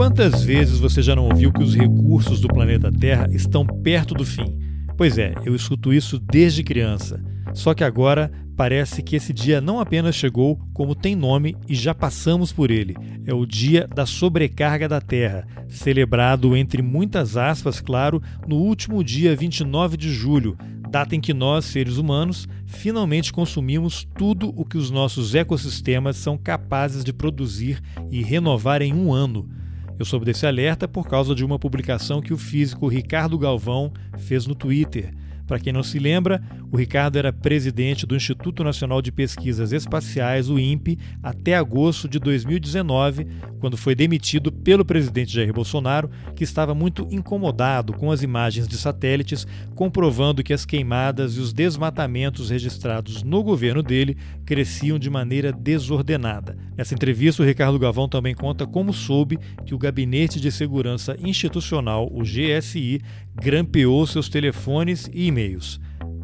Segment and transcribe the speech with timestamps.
[0.00, 4.24] Quantas vezes você já não ouviu que os recursos do planeta Terra estão perto do
[4.24, 4.58] fim?
[4.96, 7.22] Pois é, eu escuto isso desde criança.
[7.52, 11.94] Só que agora parece que esse dia não apenas chegou, como tem nome e já
[11.94, 12.96] passamos por ele.
[13.26, 19.36] É o Dia da Sobrecarga da Terra, celebrado entre muitas aspas, claro, no último dia
[19.36, 20.56] 29 de julho,
[20.88, 26.38] data em que nós, seres humanos, finalmente consumimos tudo o que os nossos ecossistemas são
[26.38, 29.59] capazes de produzir e renovar em um ano.
[30.00, 34.46] Eu soube desse alerta por causa de uma publicação que o físico Ricardo Galvão fez
[34.46, 35.12] no Twitter.
[35.50, 36.40] Para quem não se lembra,
[36.70, 42.20] o Ricardo era presidente do Instituto Nacional de Pesquisas Espaciais, o INPE, até agosto de
[42.20, 43.26] 2019,
[43.58, 48.76] quando foi demitido pelo presidente Jair Bolsonaro, que estava muito incomodado com as imagens de
[48.76, 55.50] satélites comprovando que as queimadas e os desmatamentos registrados no governo dele cresciam de maneira
[55.50, 56.56] desordenada.
[56.76, 62.08] Nessa entrevista, o Ricardo Gavão também conta como soube que o Gabinete de Segurança Institucional,
[62.12, 63.00] o GSI,
[63.40, 65.80] grampeou seus telefones e e-mails.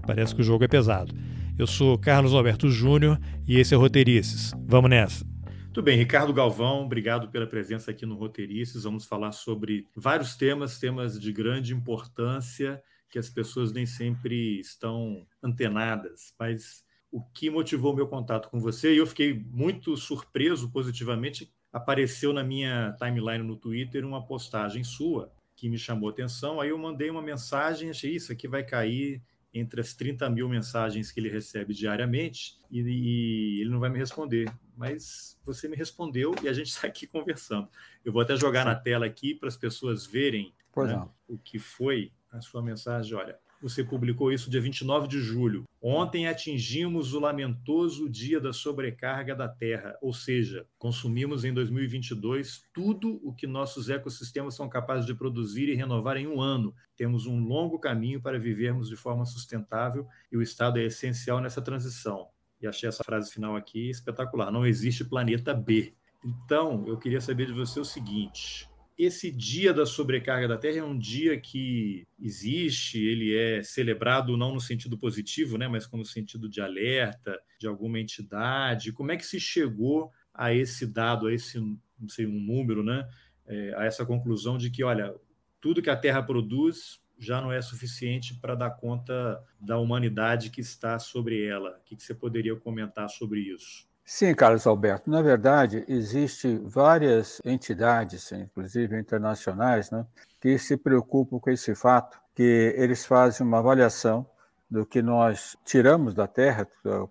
[0.07, 1.15] Parece que o jogo é pesado.
[1.59, 4.53] Eu sou Carlos Alberto Júnior e esse é Roteirices.
[4.67, 5.25] Vamos nessa!
[5.73, 8.85] Tudo bem, Ricardo Galvão, obrigado pela presença aqui no Roteirices.
[8.85, 15.27] Vamos falar sobre vários temas, temas de grande importância que as pessoas nem sempre estão
[15.43, 21.51] antenadas, mas o que motivou meu contato com você, e eu fiquei muito surpreso positivamente,
[21.73, 26.61] apareceu na minha timeline no Twitter uma postagem sua que me chamou atenção.
[26.61, 31.11] Aí eu mandei uma mensagem, achei isso aqui vai cair entre as 30 mil mensagens
[31.11, 34.53] que ele recebe diariamente e, e ele não vai me responder.
[34.77, 37.69] Mas você me respondeu e a gente está aqui conversando.
[38.05, 38.69] Eu vou até jogar Sim.
[38.69, 43.17] na tela aqui para as pessoas verem né, o que foi a sua mensagem.
[43.17, 43.39] Olha,
[43.69, 45.65] você publicou isso dia 29 de julho.
[45.83, 53.21] Ontem atingimos o lamentoso dia da sobrecarga da Terra, ou seja, consumimos em 2022 tudo
[53.25, 56.73] o que nossos ecossistemas são capazes de produzir e renovar em um ano.
[56.97, 61.61] Temos um longo caminho para vivermos de forma sustentável e o Estado é essencial nessa
[61.61, 62.29] transição.
[62.63, 64.53] E achei essa frase final aqui espetacular.
[64.53, 65.93] Não existe planeta B.
[66.25, 70.83] Então, eu queria saber de você o seguinte: esse dia da sobrecarga da Terra é
[70.83, 76.49] um dia que existe, ele é celebrado não no sentido positivo, né, mas como sentido
[76.49, 78.93] de alerta de alguma entidade.
[78.93, 83.07] Como é que se chegou a esse dado, a esse, não sei, um número, né,
[83.47, 85.15] é, a essa conclusão de que, olha,
[85.61, 90.61] tudo que a Terra produz já não é suficiente para dar conta da humanidade que
[90.61, 91.79] está sobre ela.
[91.81, 93.87] O que você poderia comentar sobre isso?
[94.09, 95.11] Sim, Carlos Alberto.
[95.11, 100.07] Na verdade, existem várias entidades, inclusive internacionais, né,
[100.41, 104.25] que se preocupam com esse fato, que eles fazem uma avaliação
[104.71, 106.69] do que nós tiramos da Terra,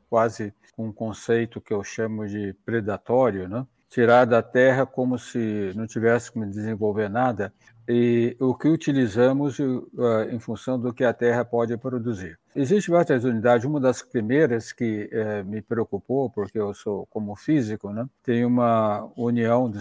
[0.10, 3.68] quase um conceito que eu chamo de predatório, né?
[3.90, 7.54] tirar da Terra como se não tivesse como desenvolver nada,
[7.88, 12.40] e o que utilizamos uh, em função do que a Terra pode produzir.
[12.58, 17.92] Existem várias unidades, uma das primeiras que uh, me preocupou, porque eu sou como físico,
[17.92, 18.08] né?
[18.24, 19.80] tem uma união de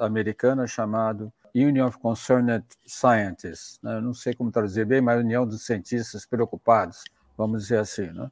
[0.00, 4.00] americana chamada Union of Concerned Scientists, né?
[4.00, 7.04] não sei como traduzir bem, mas União dos Cientistas Preocupados,
[7.38, 8.28] vamos dizer assim, né?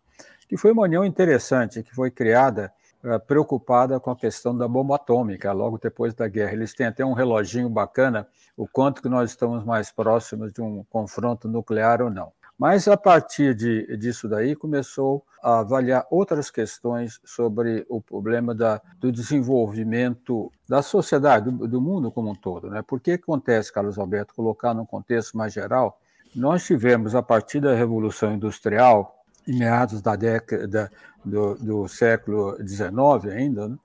[0.48, 2.72] que foi uma união interessante, que foi criada
[3.04, 6.52] uh, preocupada com a questão da bomba atômica, logo depois da guerra.
[6.52, 10.82] Eles têm até um reloginho bacana o quanto que nós estamos mais próximos de um
[10.90, 12.32] confronto nuclear ou não.
[12.58, 18.82] Mas a partir de, disso daí começou a avaliar outras questões sobre o problema da,
[18.98, 22.68] do desenvolvimento da sociedade, do, do, mundo como um todo.
[22.68, 22.82] Né?
[22.82, 26.00] Por que acontece, Carlos Alberto, colocar num contexto mais geral?
[26.34, 30.90] Nós tivemos, a partir da Revolução Industrial, em meados da década
[31.24, 33.78] do, do século XIX ainda, né?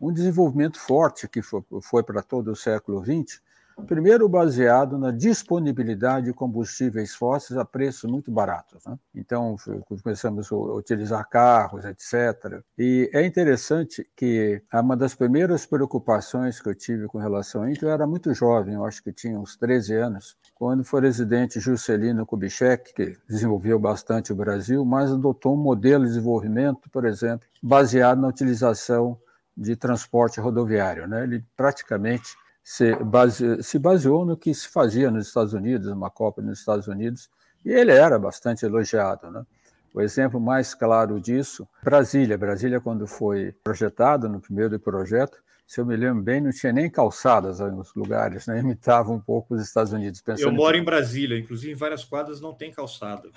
[0.00, 3.40] um desenvolvimento forte que foi, foi para todo o século XX,
[3.86, 8.84] Primeiro, baseado na disponibilidade de combustíveis fósseis a preços muito baratos.
[8.84, 8.98] Né?
[9.14, 9.56] Então,
[10.02, 12.62] começamos a utilizar carros, etc.
[12.76, 17.84] E é interessante que uma das primeiras preocupações que eu tive com relação a isso,
[17.84, 22.26] eu era muito jovem, eu acho que tinha uns 13 anos, quando foi residente Juscelino
[22.26, 24.00] Kubitschek, que desenvolveu base
[24.30, 29.18] o Brasil, mas adotou um modelo de desenvolvimento, por exemplo, baseado na utilização
[29.56, 31.06] de transporte rodoviário.
[31.06, 31.24] Né?
[31.24, 32.34] Ele praticamente
[32.70, 36.86] se, base, se baseou no que se fazia nos Estados Unidos, uma Copa nos Estados
[36.86, 37.28] Unidos,
[37.64, 39.28] e ele era bastante elogiado.
[39.28, 39.44] Né?
[39.92, 42.38] O exemplo mais claro disso, Brasília.
[42.38, 45.36] Brasília, quando foi projetado, no primeiro projeto,
[45.66, 48.58] se eu me lembro bem, não tinha nem calçadas nos lugares, né?
[48.62, 50.22] imitava um pouco os Estados Unidos.
[50.38, 53.30] Eu moro em Brasília, inclusive em várias quadras não tem calçada.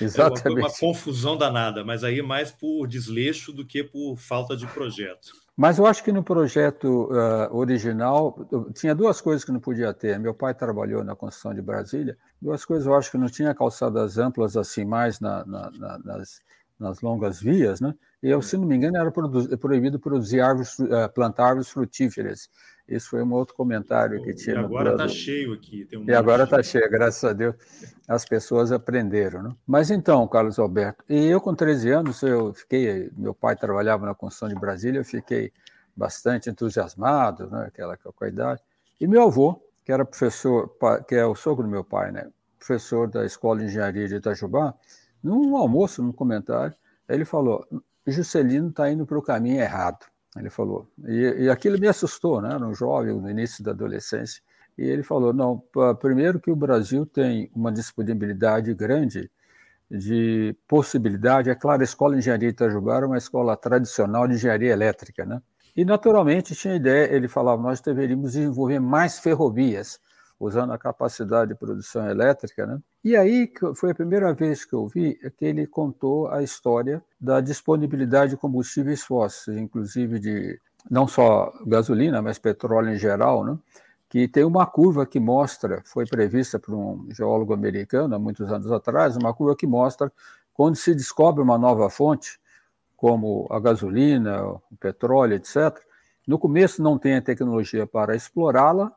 [0.00, 0.40] Exatamente.
[0.48, 4.66] É uma, uma confusão danada, mas aí mais por desleixo do que por falta de
[4.66, 5.32] projeto.
[5.60, 10.18] Mas eu acho que no projeto uh, original tinha duas coisas que não podia ter.
[10.18, 12.16] Meu pai trabalhou na construção de Brasília.
[12.40, 16.40] Duas coisas eu acho que não tinha calçadas amplas assim mais na, na, na, nas,
[16.78, 17.94] nas longas vias, né?
[18.22, 19.12] E eu, se não me engano, era
[19.58, 22.48] proibido produzir árvores, uh, plantar árvores frutíferas.
[22.90, 24.56] Esse foi um outro comentário que tinha.
[24.56, 25.86] E agora está cheio aqui.
[25.94, 27.54] Um e agora está cheio, graças a Deus.
[28.08, 29.42] As pessoas aprenderam.
[29.42, 29.56] Né?
[29.66, 33.10] Mas então, Carlos Alberto, e eu com 13 anos, eu fiquei.
[33.16, 35.52] Meu pai trabalhava na construção de Brasília, eu fiquei
[35.96, 37.66] bastante entusiasmado, né?
[37.68, 38.62] aquela, aquela idade.
[39.00, 40.74] E meu avô, que era professor,
[41.06, 42.28] que é o sogro do meu pai, né?
[42.58, 44.74] professor da Escola de Engenharia de Itajubá,
[45.22, 46.74] num almoço, num comentário,
[47.08, 47.66] ele falou:
[48.06, 50.06] Juscelino está indo para o caminho errado.
[50.36, 50.88] Ele falou.
[51.06, 52.54] E, e aquilo me assustou, né?
[52.54, 54.42] Era um jovem no início da adolescência.
[54.78, 55.62] E ele falou: não,
[55.98, 59.30] primeiro que o Brasil tem uma disponibilidade grande
[59.90, 61.50] de possibilidade.
[61.50, 65.24] É claro, a Escola de Engenharia de Itajubá era uma escola tradicional de engenharia elétrica,
[65.26, 65.42] né?
[65.76, 70.00] E, naturalmente, tinha ideia, ele falava, nós deveríamos desenvolver mais ferrovias,
[70.38, 72.78] usando a capacidade de produção elétrica, né?
[73.02, 77.40] E aí foi a primeira vez que eu vi que ele contou a história da
[77.40, 80.60] disponibilidade de combustíveis fósseis, inclusive de
[80.90, 83.58] não só gasolina, mas petróleo em geral, né?
[84.10, 88.70] que tem uma curva que mostra, foi prevista por um geólogo americano há muitos anos
[88.70, 90.12] atrás, uma curva que mostra
[90.52, 92.38] quando se descobre uma nova fonte,
[92.96, 95.78] como a gasolina, o petróleo, etc.
[96.26, 98.92] No começo não tem a tecnologia para explorá-la,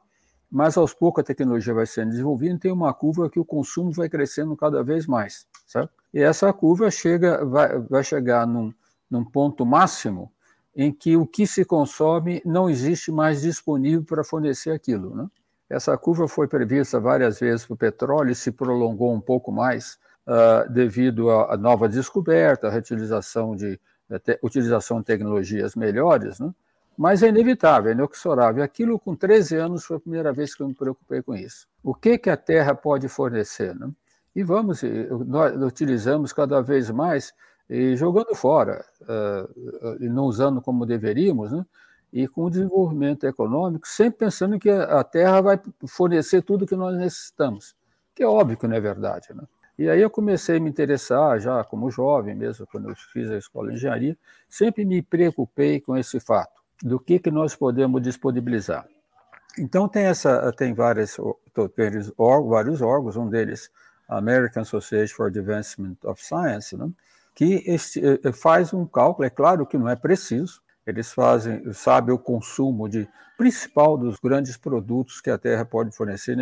[0.54, 3.92] mas aos poucos a tecnologia vai sendo desenvolvida e tem uma curva que o consumo
[3.92, 5.92] vai crescendo cada vez mais, certo?
[6.14, 8.72] E essa curva chega, vai, vai chegar num,
[9.10, 10.32] num ponto máximo
[10.76, 15.28] em que o que se consome não existe mais disponível para fornecer aquilo, né?
[15.68, 19.98] Essa curva foi prevista várias vezes para o petróleo e se prolongou um pouco mais
[20.28, 26.54] uh, devido à nova descoberta, a reutilização de, a utilização de tecnologias melhores, né?
[26.98, 28.64] Mas é inevitável, é inexorável.
[28.64, 31.68] Aquilo com 13 anos foi a primeira vez que eu me preocupei com isso.
[31.84, 33.76] O que, que a Terra pode fornecer?
[33.76, 33.90] Né?
[34.36, 34.82] E vamos,
[35.26, 37.34] nós utilizamos cada vez mais
[37.70, 41.66] e jogando fora, uh, não usando como deveríamos, né?
[42.12, 46.96] e com o desenvolvimento econômico, sempre pensando que a Terra vai fornecer tudo que nós
[46.96, 47.76] necessitamos,
[48.14, 49.30] que é óbvio que não é verdade.
[49.34, 49.44] Né?
[49.80, 53.38] E aí eu comecei a me interessar, já como jovem mesmo, quando eu fiz a
[53.38, 54.16] escola de engenharia,
[54.48, 58.88] sempre me preocupei com esse fato do que, que nós podemos disponibilizar.
[59.58, 61.18] Então tem essa tem várias
[62.50, 63.70] vários órgãos, um deles
[64.08, 66.90] a American Association for Advancement of Science, né,
[67.36, 72.14] que este, eh, faz um cálculo, é claro que não é preciso, eles fazem, sabem
[72.14, 76.38] o consumo de principal dos grandes produtos que a Terra pode fornecer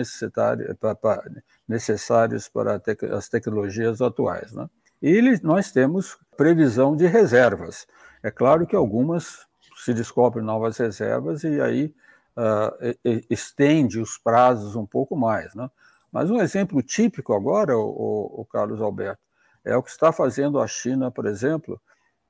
[1.67, 2.81] necessários para
[3.15, 4.51] as tecnologias atuais.
[4.51, 4.67] Né?
[5.01, 7.87] E nós temos previsão de reservas.
[8.23, 9.47] É claro que algumas
[9.83, 11.93] se descobrem novas reservas e aí
[12.37, 12.97] uh,
[13.29, 15.55] estende os prazos um pouco mais.
[15.55, 15.69] Né?
[16.11, 19.21] Mas um exemplo típico agora, o, o, Carlos Alberto,
[19.63, 21.81] é o que está fazendo a China, por exemplo,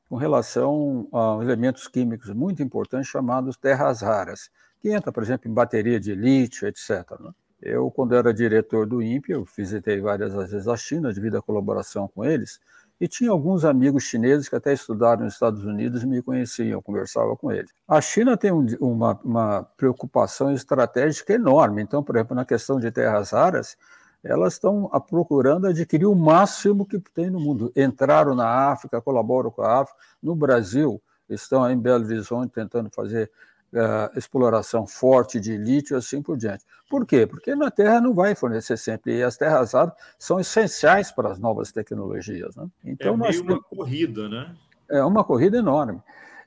[0.10, 4.50] com relação a elementos químicos muito importantes chamados terras raras,
[4.82, 6.90] que entra, por exemplo, em bateria de lítio, etc.
[7.20, 7.32] Né?
[7.62, 12.08] Eu, quando era diretor do INPE, eu visitei várias vezes a China devido à colaboração
[12.08, 12.60] com eles,
[13.02, 17.36] e tinha alguns amigos chineses que até estudaram nos Estados Unidos e me conheciam, conversava
[17.36, 17.72] com eles.
[17.88, 21.82] A China tem um, uma, uma, preocupação estratégica enorme.
[21.82, 23.76] Então, por exemplo, na questão de terras raras,
[24.24, 27.74] elas estão procurando adquirir o máximo que tem no mundo.
[27.76, 30.00] Entraram na África, colaboram com a África.
[30.22, 33.32] No Brasil, estão em Belo Horizonte tentando fazer
[33.74, 36.66] uh, exploração forte de lítio, assim por diante.
[36.90, 37.26] Por quê?
[37.26, 41.40] Porque na Terra não vai fornecer sempre, e as terras raras são essenciais para as
[41.40, 42.56] novas tecnologias.
[42.56, 42.68] Né?
[42.84, 43.58] Então, é meio nós...
[43.58, 44.56] uma corrida, né?
[44.90, 46.02] É uma corrida enorme.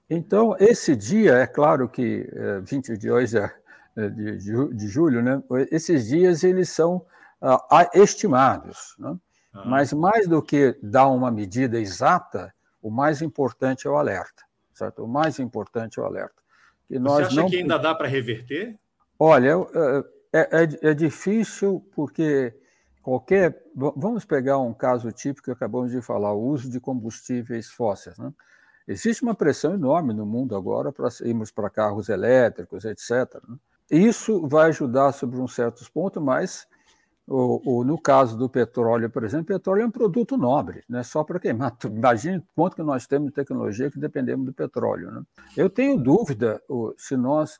[0.08, 3.40] Então, esse dia, é claro que é, 22 de,
[4.10, 5.42] de, de, julho, né?
[5.70, 7.06] esses dias eles são
[7.40, 7.58] uh,
[7.94, 8.94] estimados.
[8.98, 9.16] Né?
[9.54, 9.64] Ah.
[9.64, 12.52] Mas mais do que dar uma medida exata,
[12.82, 14.44] o mais importante é o alerta.
[14.74, 15.04] Certo?
[15.04, 16.43] O mais importante é o alerta.
[16.88, 17.48] Que nós Você acha não...
[17.48, 18.78] que ainda dá para reverter?
[19.18, 19.54] Olha,
[20.32, 22.52] é, é, é, difícil porque
[23.02, 23.62] qualquer.
[23.74, 28.18] Vamos pegar um caso típico que acabamos de falar: o uso de combustíveis fósseis.
[28.18, 28.32] Né?
[28.86, 33.40] Existe uma pressão enorme no mundo agora para irmos para carros elétricos, etc.
[33.48, 33.56] Né?
[33.90, 36.66] Isso vai ajudar sobre um certos pontos, mas
[37.26, 41.02] o, o, no caso do petróleo, por exemplo, petróleo é um produto nobre, não é
[41.02, 41.74] só para queimar.
[41.84, 45.10] Imagine quanto que nós temos de tecnologia que dependemos do petróleo.
[45.10, 45.22] Né?
[45.56, 46.62] Eu tenho dúvida
[46.98, 47.58] se nós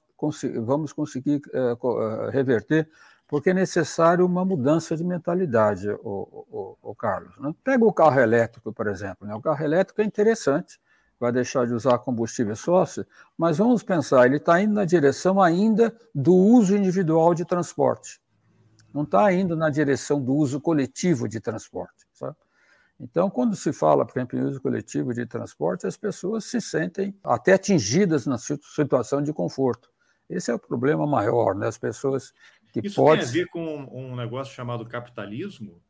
[0.64, 2.88] vamos conseguir é, reverter,
[3.26, 7.35] porque é necessário uma mudança de mentalidade, o, o, o Carlos.
[7.38, 7.54] Né?
[7.64, 9.26] Pega o carro elétrico, por exemplo.
[9.26, 9.35] Né?
[9.35, 10.78] O carro elétrico é interessante,
[11.18, 13.06] vai deixar de usar combustíveis fósseis,
[13.37, 18.21] mas vamos pensar, ele está indo na direção ainda do uso individual de transporte.
[18.94, 22.06] Não está indo na direção do uso coletivo de transporte.
[22.12, 22.36] Sabe?
[23.00, 27.12] Então, quando se fala, por exemplo, em uso coletivo de transporte, as pessoas se sentem
[27.24, 29.90] até atingidas na situação de conforto.
[30.30, 31.66] Esse é o problema maior, né?
[31.66, 32.32] As pessoas
[32.72, 33.24] que Isso podem...
[33.24, 35.82] tem a ver com um negócio chamado capitalismo?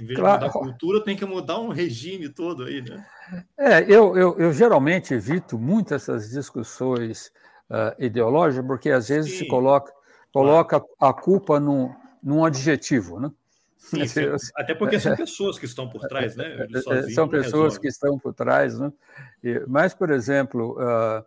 [0.00, 0.40] Em vez claro.
[0.40, 3.06] de mudar a cultura, tem que mudar um regime todo aí, né?
[3.56, 7.32] É, eu, eu, eu geralmente evito muito essas discussões
[7.70, 9.38] uh, ideológicas, porque às vezes Sim.
[9.38, 9.92] se coloca,
[10.32, 10.96] coloca claro.
[10.98, 13.30] a culpa num, num adjetivo, né?
[13.76, 14.20] Sim, sim.
[14.56, 16.66] Até porque são pessoas que estão por trás, né?
[17.14, 18.92] são pessoas que estão por trás, né?
[19.66, 21.24] Mas, por exemplo, uh,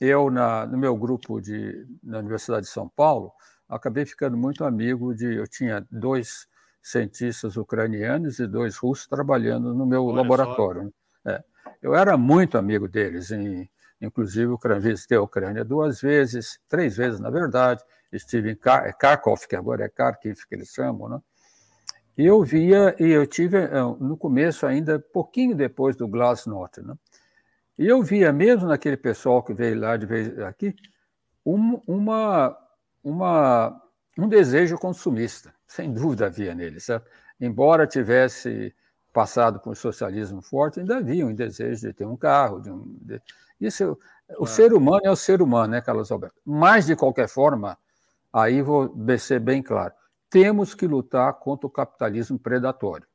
[0.00, 3.32] eu, na, no meu grupo de, na Universidade de São Paulo,
[3.68, 5.34] acabei ficando muito amigo de.
[5.34, 6.48] Eu tinha dois
[6.82, 10.92] cientistas ucranianos e dois russos trabalhando no meu Olha laboratório.
[11.26, 11.42] É.
[11.82, 13.68] Eu era muito amigo deles, em,
[14.00, 17.82] inclusive visitei a Ucrânia duas vezes, três vezes, na verdade.
[18.12, 21.20] Estive em Kar Kharkov, que agora é Kharkiv, que eles chamam, né?
[22.18, 26.94] E eu via, e eu tive, eh, no começo ainda, pouquinho depois do Glasnost, né?
[27.78, 30.74] E eu via, mesmo naquele pessoal que veio lá de vez aqui,
[31.46, 32.54] um, uma,
[33.02, 33.82] uma,
[34.18, 37.06] um desejo consumista, sem dúvida havia nele, sabe?
[37.40, 38.74] Embora tivesse
[39.12, 42.60] passado por um socialismo forte, ainda havia um desejo de ter um carro.
[42.60, 43.20] De um, de...
[43.60, 43.98] Isso,
[44.38, 46.36] o ser humano é o ser humano, né, Carlos Alberto?
[46.44, 47.78] Mas, de qualquer forma,
[48.32, 49.92] aí vou ser bem claro,
[50.28, 53.06] temos que lutar contra o capitalismo predatório,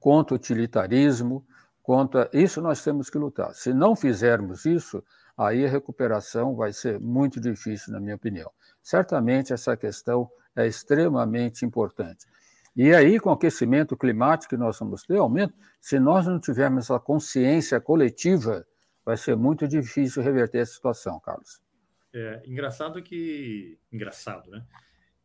[0.00, 1.46] contra o utilitarismo,
[1.82, 3.54] contra isso nós temos que lutar.
[3.54, 5.02] Se não fizermos isso,
[5.36, 8.50] aí a recuperação vai ser muito difícil, na minha opinião.
[8.82, 12.26] Certamente essa questão é extremamente importante.
[12.74, 16.84] E aí, com o aquecimento climático que nós vamos ter, aumento, se nós não tivermos
[16.84, 18.66] essa consciência coletiva,
[19.04, 21.60] vai ser muito difícil reverter essa situação, Carlos.
[22.12, 23.78] É engraçado que.
[23.92, 24.64] Engraçado, né?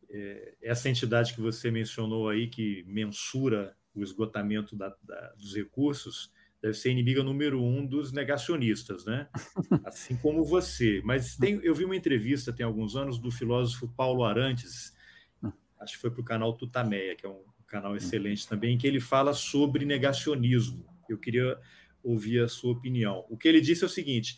[0.10, 6.32] É, essa entidade que você mencionou aí, que mensura o esgotamento da, da, dos recursos,
[6.62, 9.28] deve ser inimiga número um dos negacionistas, né?
[9.86, 11.02] Assim como você.
[11.04, 14.94] Mas tem, eu vi uma entrevista tem alguns anos do filósofo Paulo Arantes,
[15.80, 18.88] acho que foi para o canal Tutameia, que é um canal excelente também, em que
[18.88, 20.86] ele fala sobre negacionismo.
[21.10, 21.60] Eu queria
[22.04, 23.26] ouvir a sua opinião.
[23.30, 24.38] O que ele disse é o seguinte: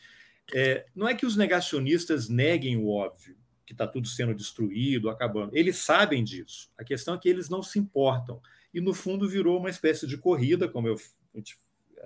[0.53, 5.55] é, não é que os negacionistas neguem o óbvio, que está tudo sendo destruído, acabando.
[5.55, 6.69] Eles sabem disso.
[6.77, 8.41] A questão é que eles não se importam.
[8.73, 10.95] E, no fundo, virou uma espécie de corrida, como eu,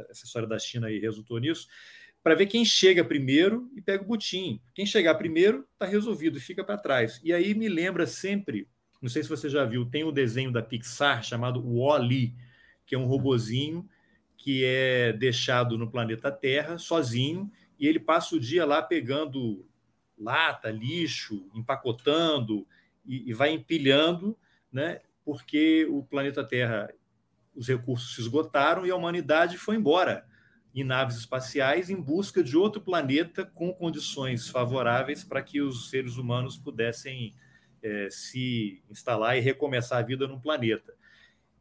[0.10, 1.68] essa história da China aí resultou nisso,
[2.24, 4.62] para ver quem chega primeiro e pega o butim.
[4.74, 7.20] Quem chegar primeiro está resolvido e fica para trás.
[7.24, 8.68] E aí me lembra sempre,
[9.02, 12.36] não sei se você já viu, tem o um desenho da Pixar chamado Wall-E,
[12.86, 13.88] que é um robozinho
[14.38, 19.66] que é deixado no planeta Terra sozinho e ele passa o dia lá pegando
[20.18, 22.68] lata, lixo, empacotando
[23.06, 24.38] e, e vai empilhando,
[24.72, 25.02] né?
[25.24, 26.94] Porque o planeta Terra
[27.56, 30.26] os recursos se esgotaram e a humanidade foi embora
[30.74, 36.18] em naves espaciais em busca de outro planeta com condições favoráveis para que os seres
[36.18, 37.36] humanos pudessem
[37.82, 40.94] é, se instalar e recomeçar a vida no planeta.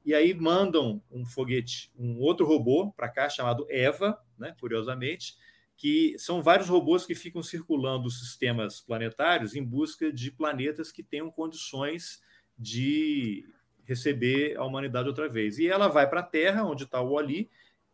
[0.05, 5.37] E aí mandam um foguete, um outro robô para cá chamado Eva, né, curiosamente,
[5.79, 11.05] que são vários robôs que ficam circulando os sistemas planetários em busca de planetas que
[11.05, 12.21] tenham condições
[12.59, 13.49] de
[13.85, 15.57] receber a humanidade outra vez.
[15.57, 17.49] E ela vai para a Terra, onde está o Ali,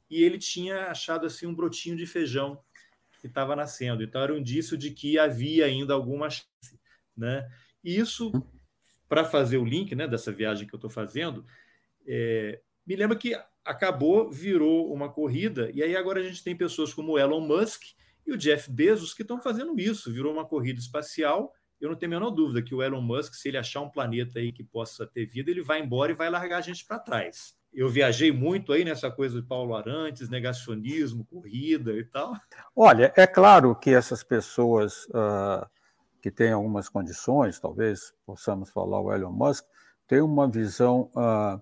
[0.08, 2.58] e ele tinha achado assim um brotinho de feijão
[3.20, 4.02] que estava nascendo.
[4.02, 6.80] Então era um indício de que havia ainda alguma chance,
[7.14, 7.46] né?
[7.84, 8.32] E isso,
[9.06, 11.44] para fazer o link, né, dessa viagem que eu estou fazendo,
[12.06, 16.92] é, me lembra que acabou, virou uma corrida, e aí agora a gente tem pessoas
[16.92, 17.82] como o Elon Musk
[18.26, 20.12] e o Jeff Bezos que estão fazendo isso.
[20.12, 21.52] Virou uma corrida espacial
[21.84, 24.38] eu não tenho a menor dúvida que o Elon Musk, se ele achar um planeta
[24.38, 27.54] aí que possa ter vida, ele vai embora e vai largar a gente para trás.
[27.72, 32.32] Eu viajei muito aí nessa coisa de Paulo Arantes, negacionismo, corrida e tal.
[32.74, 35.68] Olha, é claro que essas pessoas uh,
[36.22, 39.64] que têm algumas condições, talvez possamos falar o Elon Musk,
[40.06, 41.60] têm uma visão uh,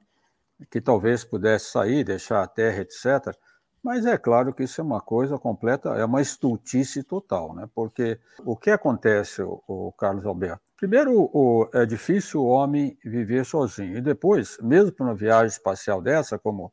[0.71, 3.37] que talvez pudesse sair, deixar a Terra, etc.,
[3.83, 7.69] mas é claro que isso é uma coisa completa, é uma estultice total, né?
[7.75, 10.63] Porque o que acontece, o, Carlos Alberto?
[10.77, 13.99] Primeiro, o, é difícil o homem viver sozinho.
[13.99, 16.73] E depois, mesmo para uma viagem espacial dessa, como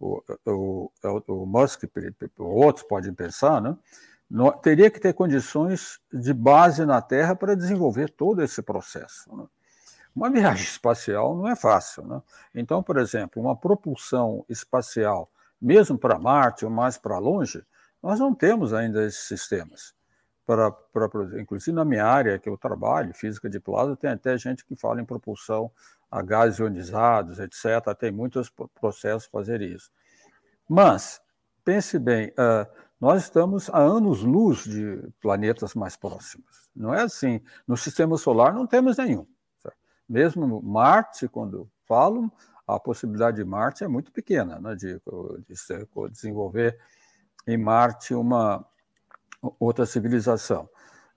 [0.00, 0.90] o, o,
[1.28, 1.84] o Musk
[2.38, 3.76] outros podem pensar, né?
[4.62, 9.34] Teria que ter condições de base na Terra para desenvolver todo esse processo.
[9.34, 9.46] Né?
[10.14, 12.04] Uma viagem espacial não é fácil.
[12.06, 12.22] Né?
[12.54, 17.64] Então, por exemplo, uma propulsão espacial mesmo para Marte ou mais para longe,
[18.00, 19.92] Nós não temos ainda esses sistemas.
[20.46, 21.08] Para, para,
[21.40, 25.00] inclusive na minha área que eu trabalho, física de plasma, tem até gente que fala
[25.00, 25.70] em propulsão
[26.10, 27.64] a gases ionizados, etc.
[27.98, 28.50] Tem muitos
[28.80, 29.90] processos para fazer isso.
[30.68, 31.20] Mas,
[31.64, 32.66] pense bem, uh,
[33.00, 36.70] nós estamos a anos-luz de planetas mais próximos.
[36.74, 37.42] Não é assim.
[37.66, 39.26] No sistema solar não temos nenhum.
[40.08, 42.30] Mesmo Marte, quando falam,
[42.66, 46.78] a possibilidade de Marte é muito pequena, né, de, de desenvolver
[47.46, 48.64] em Marte uma
[49.58, 50.68] outra civilização.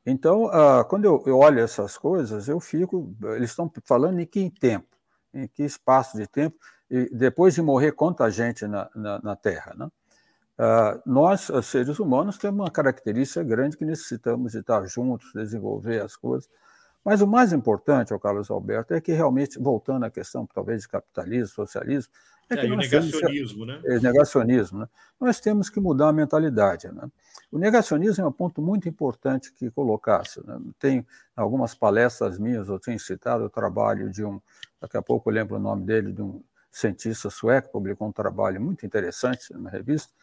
[0.06, 3.16] Então, uh, quando eu, eu, olho essas coisas, eu fico.
[3.36, 4.98] Eles estão falando em que tempo,
[5.34, 6.58] em que espaço de tempo,
[6.90, 9.74] e depois de morrer, quanta gente na, na, na Terra.
[9.76, 9.86] Né?
[9.86, 16.16] Uh, nós, seres humanos, temos uma característica grande que necessitamos de estar juntos, desenvolver as
[16.16, 16.50] coisas.
[17.04, 20.88] Mas o mais importante, ao Carlos Alberto, é que realmente, voltando à questão talvez de
[20.88, 22.14] capitalismo, socialismo,
[22.50, 23.82] é, é que o negacionismo, temos, né?
[23.86, 24.90] É, negacionismo, né?
[25.20, 27.10] Nós temos que mudar a mentalidade, né?
[27.52, 30.46] O negacionismo é um ponto muito importante que colocasse.
[30.46, 30.60] Né?
[30.80, 31.06] Tem
[31.36, 34.40] algumas palestras minhas, eu tenho citado o trabalho de um,
[34.80, 36.42] daqui a pouco eu lembro o nome dele, de um
[36.72, 40.14] cientista sueco, publicou um trabalho muito interessante numa revista,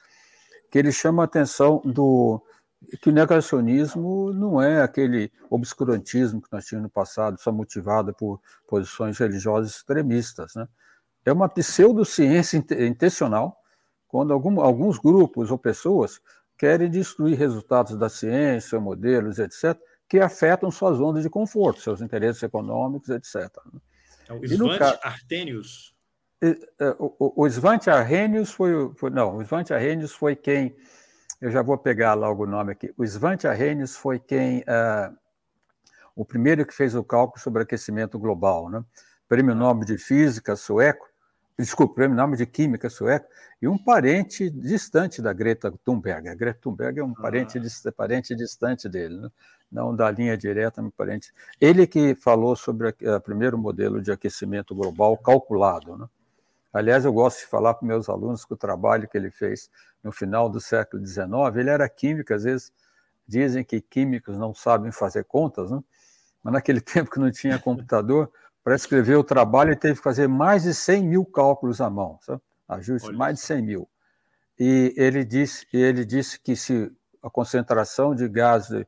[0.71, 2.43] que ele chama a atenção do
[3.01, 8.41] que o negacionismo não é aquele obscurantismo que nós tínhamos no passado, só motivado por
[8.67, 10.55] posições religiosas extremistas.
[10.55, 10.67] Né?
[11.25, 13.57] É uma pseudociência intencional,
[14.07, 16.21] quando algum, alguns grupos ou pessoas
[16.57, 22.43] querem destruir resultados da ciência, modelos, etc., que afetam suas ondas de conforto, seus interesses
[22.43, 23.51] econômicos, etc.
[23.73, 23.81] Né?
[24.29, 25.99] É o Svante Arrhenius
[26.41, 26.57] é,
[26.99, 30.77] o, o Svante Arrhenius foi, foi, não, o Svante Arrhenius foi quem,
[31.41, 35.17] eu já vou pegar logo o nome aqui, o Svante Arrhenius foi quem, uh,
[36.17, 38.85] o primeiro que fez o cálculo sobre aquecimento global, né?
[39.29, 41.07] Prêmio Nobel de Física sueco,
[41.57, 43.29] desculpa, Prêmio Nobel de Química sueco,
[43.61, 46.29] e um parente distante da Greta Thunberg.
[46.29, 47.93] A Greta Thunberg é um parente, ah.
[47.93, 49.29] parente distante dele, né?
[49.71, 51.33] não da linha direta, mas parente.
[51.61, 56.07] Ele que falou sobre o primeiro modelo de aquecimento global calculado, né?
[56.73, 59.71] Aliás, eu gosto de falar para meus alunos que o trabalho que ele fez
[60.03, 62.73] no final do século XIX, ele era químico, às vezes
[63.27, 65.83] dizem que químicos não sabem fazer contas, né?
[66.43, 68.31] mas naquele tempo que não tinha computador,
[68.63, 72.19] para escrever o trabalho ele teve que fazer mais de 100 mil cálculos à mão,
[72.21, 72.41] sabe?
[72.69, 73.89] ajuste, mais de 100 mil.
[74.59, 78.87] E ele disse, ele disse que se a concentração de gás, de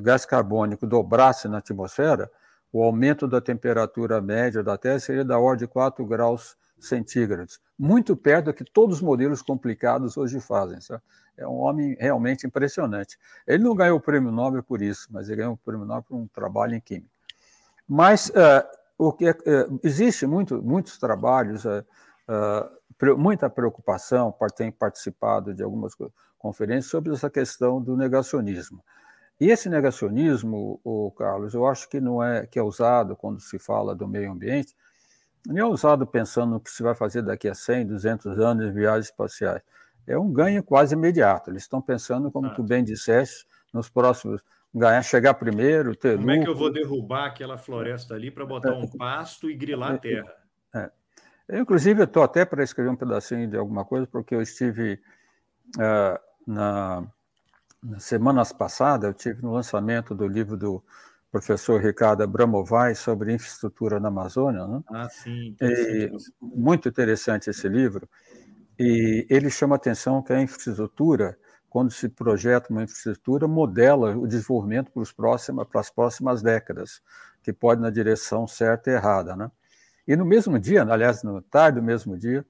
[0.00, 2.30] gás carbônico dobrasse na atmosfera,
[2.72, 8.16] o aumento da temperatura média da Terra seria da ordem de 4 graus centígrados, muito
[8.16, 10.80] perto do que todos os modelos complicados hoje fazem.
[10.80, 11.02] Sabe?
[11.36, 13.18] É um homem realmente impressionante.
[13.46, 16.16] Ele não ganhou o prêmio Nobel por isso, mas ele ganhou o prêmio Nobel por
[16.16, 17.10] um trabalho em química.
[17.86, 18.66] Mas uh,
[18.98, 21.84] o que é, uh, existe muito, muitos trabalhos, uh,
[23.16, 25.92] muita preocupação, tem participado de algumas
[26.36, 28.82] conferências sobre essa questão do negacionismo.
[29.40, 33.56] E esse negacionismo, o Carlos, eu acho que não é que é usado quando se
[33.56, 34.76] fala do meio ambiente,
[35.46, 38.72] não é usado pensando no que se vai fazer daqui a 100, 200 anos em
[38.72, 39.62] viagens espaciais.
[40.06, 41.50] É um ganho quase imediato.
[41.50, 42.54] Eles estão pensando, como ah.
[42.54, 44.42] tu bem disseste, nos próximos
[44.74, 46.40] ganhar, chegar primeiro, ter Como lucro.
[46.40, 49.94] é que eu vou derrubar aquela floresta ali para botar um pasto e grilar a
[49.94, 50.34] é, terra?
[50.74, 50.90] É.
[51.48, 55.00] Eu, inclusive, estou até para escrever um pedacinho de alguma coisa, porque eu estive
[55.76, 57.04] uh, na,
[57.82, 60.82] nas semanas passadas, eu tive no lançamento do livro do
[61.30, 64.66] professor Ricardo Abramovay sobre infraestrutura na Amazônia.
[64.66, 64.82] Né?
[64.88, 65.54] Ah, sim.
[65.60, 66.10] E,
[66.40, 68.08] muito interessante esse livro.
[68.78, 71.36] E ele chama atenção que a infraestrutura,
[71.68, 77.02] quando se projeta uma infraestrutura, modela o desenvolvimento para, os próximos, para as próximas décadas,
[77.42, 79.36] que pode ir na direção certa e errada.
[79.36, 79.50] Né?
[80.06, 82.46] E no mesmo dia, aliás, no tarde do mesmo dia,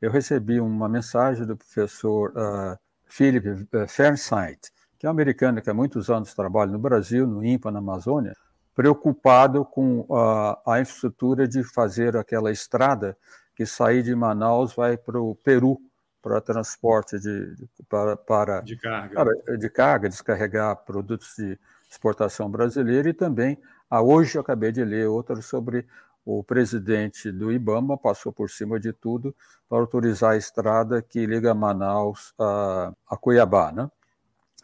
[0.00, 5.70] eu recebi uma mensagem do professor uh, Philip eh, Fernsight, que é um americano que
[5.70, 8.34] há muitos anos trabalha no Brasil, no INPA, na Amazônia,
[8.74, 13.16] preocupado com a, a infraestrutura de fazer aquela estrada
[13.54, 15.80] que sair de Manaus vai para o Peru
[16.22, 21.58] para transporte de, de para, para, de carga para, de carga descarregar produtos de
[21.90, 23.56] exportação brasileira e também
[23.88, 25.86] a hoje eu acabei de ler outra sobre
[26.24, 29.34] o presidente do IBAMA passou por cima de tudo
[29.68, 33.90] para autorizar a estrada que liga Manaus a, a Cuiabá, né?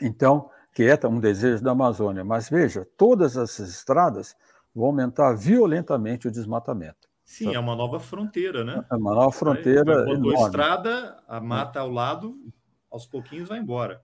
[0.00, 2.24] Então, que é um desejo da Amazônia.
[2.24, 4.36] Mas veja, todas essas estradas
[4.74, 7.08] vão aumentar violentamente o desmatamento.
[7.24, 7.56] Sim, sabe?
[7.56, 8.84] é uma nova fronteira, né?
[8.90, 10.04] É uma nova fronteira.
[10.04, 12.36] Quando a estrada, a mata ao lado,
[12.90, 14.02] aos pouquinhos vai embora.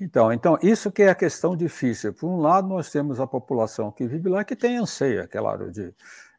[0.00, 2.12] Então, então, isso que é a questão difícil.
[2.14, 5.94] Por um lado, nós temos a população que vive lá que tem anseia, claro, de,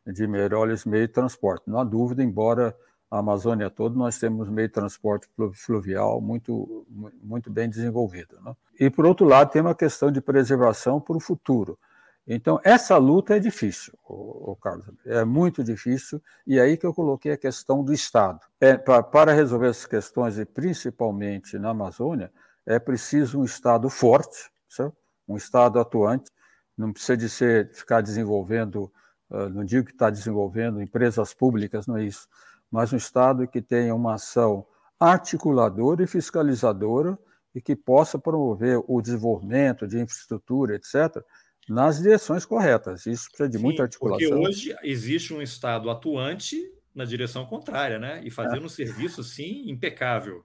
[0.06, 1.64] de melhores meios de transporte.
[1.68, 2.76] Não há dúvida, embora
[3.14, 6.84] a Amazônia toda, nós temos meio de transporte fluvial muito,
[7.22, 8.42] muito bem desenvolvido.
[8.42, 8.56] Né?
[8.80, 11.78] E, por outro lado, tem uma questão de preservação para o futuro.
[12.26, 16.94] Então, essa luta é difícil, o, Carlos, é muito difícil, e é aí que eu
[16.94, 18.40] coloquei a questão do Estado.
[18.60, 22.32] É, pra, para resolver essas questões, e principalmente na Amazônia,
[22.66, 24.98] é preciso um Estado forte, certo?
[25.28, 26.32] um Estado atuante,
[26.76, 28.92] não precisa de ser, ficar desenvolvendo,
[29.30, 32.28] uh, não digo que está desenvolvendo empresas públicas, não é isso,
[32.74, 34.66] mas um Estado que tenha uma ação
[35.00, 37.16] articuladora e fiscalizadora
[37.54, 41.24] e que possa promover o desenvolvimento de infraestrutura, etc.,
[41.70, 43.06] nas direções corretas.
[43.06, 44.28] Isso precisa de Sim, muita articulação.
[44.28, 46.60] Porque hoje existe um Estado atuante
[46.96, 48.22] na direção contrária, né?
[48.24, 48.66] E fazendo é.
[48.66, 50.44] um serviço, sim, impecável.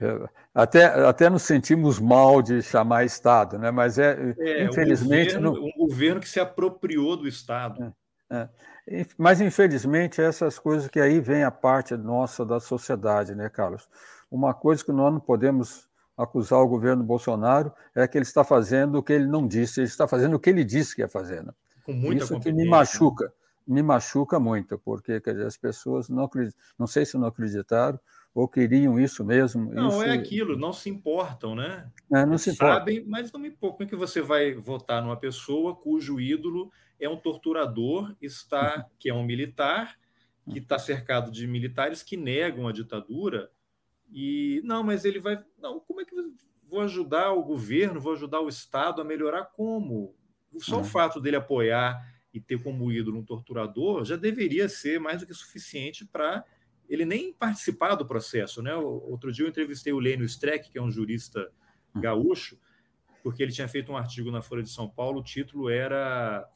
[0.00, 3.70] É, até, até nos sentimos mal de chamar Estado, né?
[3.72, 5.36] mas é, é infelizmente.
[5.36, 7.82] Um governo, um governo, que se apropriou do Estado.
[7.82, 7.92] É,
[8.30, 8.48] é.
[9.16, 13.88] Mas, infelizmente, essas coisas que aí vem a parte nossa da sociedade, né, Carlos?
[14.30, 18.98] Uma coisa que nós não podemos acusar o governo Bolsonaro é que ele está fazendo
[18.98, 21.44] o que ele não disse, ele está fazendo o que ele disse que ia fazer.
[21.44, 21.52] Né?
[22.14, 23.32] Isso que me machuca,
[23.66, 28.00] me machuca muito, porque dizer, as pessoas não acreditam, não sei se não acreditaram,
[28.34, 29.72] ou queriam isso mesmo.
[29.72, 30.02] Não, isso...
[30.02, 31.88] é aquilo, não se importam, né?
[32.12, 33.76] É, não se Sabem, mas não me importa.
[33.76, 39.08] Como é que você vai votar numa pessoa cujo ídolo é um torturador, está, que
[39.08, 39.98] é um militar,
[40.50, 43.50] que está cercado de militares que negam a ditadura,
[44.10, 45.42] e não, mas ele vai.
[45.58, 46.14] Não, como é que
[46.62, 50.14] vou ajudar o governo, vou ajudar o Estado a melhorar como?
[50.58, 50.84] Só o uhum.
[50.84, 52.00] fato dele apoiar
[52.32, 56.44] e ter como ídolo um torturador já deveria ser mais do que suficiente para
[56.88, 58.62] ele nem participar do processo.
[58.62, 58.74] Né?
[58.74, 61.50] Outro dia eu entrevistei o Lênio Streck, que é um jurista
[61.94, 62.58] gaúcho,
[63.22, 66.48] porque ele tinha feito um artigo na Folha de São Paulo, o título era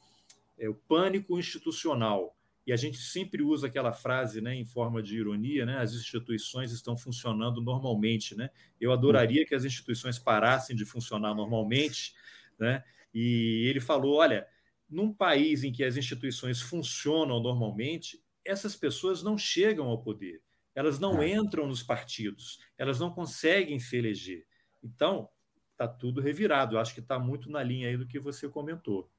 [0.57, 2.35] é, O Pânico Institucional.
[2.65, 5.79] E a gente sempre usa aquela frase né, em forma de ironia, né?
[5.79, 8.49] As instituições estão funcionando normalmente, né?
[8.79, 12.13] Eu adoraria que as instituições parassem de funcionar normalmente,
[12.57, 12.81] né?
[13.13, 14.47] E ele falou, olha,
[14.89, 20.41] num país em que as instituições funcionam normalmente, essas pessoas não chegam ao poder,
[20.73, 21.29] elas não é.
[21.29, 24.45] entram nos partidos, elas não conseguem se eleger.
[24.81, 25.29] Então,
[25.71, 26.75] está tudo revirado.
[26.75, 29.09] Eu acho que está muito na linha aí do que você comentou.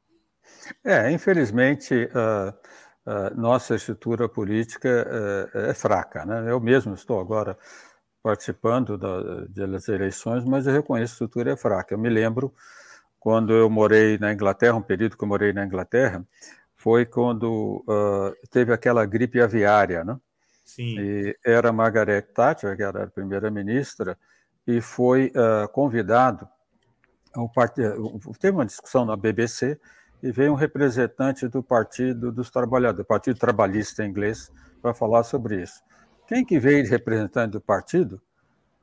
[0.85, 2.51] É, infelizmente, uh,
[3.07, 5.07] uh, nossa estrutura política
[5.55, 6.25] uh, é fraca.
[6.25, 6.51] Né?
[6.51, 7.57] Eu mesmo estou agora
[8.23, 11.95] participando da, das eleições, mas eu reconheço que a estrutura é fraca.
[11.95, 12.55] Eu me lembro
[13.21, 16.25] quando eu morei na Inglaterra, um período que eu morei na Inglaterra,
[16.77, 20.19] foi quando uh, teve aquela gripe aviária, né?
[20.65, 20.99] Sim.
[20.99, 24.19] E era Margaret Thatcher, que era a primeira-ministra,
[24.67, 25.31] e foi
[25.73, 26.49] convidado
[27.35, 28.19] ao partido.
[28.41, 29.79] Teve uma discussão na BBC
[30.25, 35.83] e veio um representante do Partido dos Trabalhadores, Partido Trabalhista inglês, para falar sobre isso.
[36.27, 38.21] Quem que veio de representante do partido?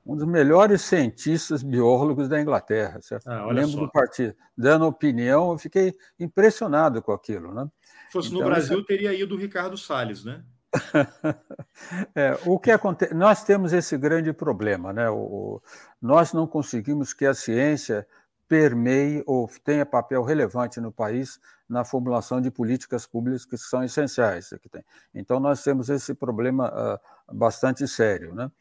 [0.06, 3.28] um dos melhores cientistas biólogos da Inglaterra, certo?
[3.28, 7.70] Ah, do partido, dando opinião, eu fiquei impressionado com aquilo, né?
[8.08, 8.88] Se fosse então, no Brasil, isso...
[8.88, 10.44] teria ido o Ricardo Salles, né?
[12.16, 13.14] é, o que acontece?
[13.14, 15.08] Nós temos esse grande problema, né?
[15.10, 15.62] O, o,
[16.02, 18.08] nós não conseguimos que a ciência
[18.52, 24.50] permeie ou tenha papel relevante no país na formulação de políticas públicas que são essenciais.
[24.62, 24.84] Que tem.
[25.16, 28.52] Então, nós temos esse problema uh, bastante sério, né?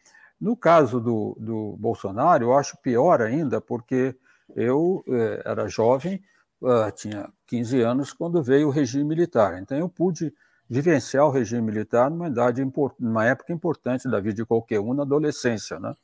[0.40, 4.16] No caso do, do Bolsonaro, eu acho pior ainda, porque
[4.54, 6.22] eu eh, era jovem,
[6.62, 9.60] uh, tinha 15 anos, quando veio o regime militar.
[9.60, 10.32] Então, eu pude
[10.68, 12.64] vivenciar o regime militar numa, idade,
[12.98, 15.78] numa época importante da vida de qualquer um, na adolescência.
[15.78, 15.94] Né?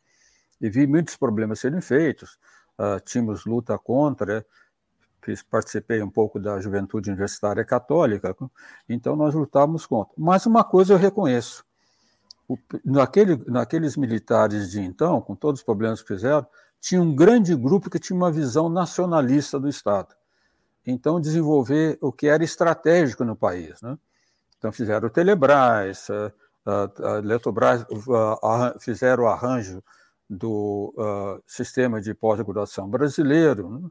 [0.61, 2.37] E vi muitos problemas serem feitos,
[2.79, 4.45] uh, luta contra,
[5.23, 8.35] fiz, participei um pouco da juventude universitária católica,
[8.89, 10.15] então nós lutávamos contra.
[10.17, 11.65] Mas uma coisa eu reconheço,
[12.49, 16.47] o, naquele, naqueles militares de então, com todos os problemas que fizeram,
[16.81, 20.15] tinha um grande grupo que tinha uma visão nacionalista do Estado.
[20.87, 23.81] Então, desenvolver o que era estratégico no país.
[23.83, 23.99] Né?
[24.57, 26.07] Então, fizeram o Telebrás,
[26.65, 27.85] a, a Eletrobras,
[28.43, 29.83] a, fizeram o arranjo
[30.29, 33.91] do uh, sistema de pós-graduação brasileiro, né?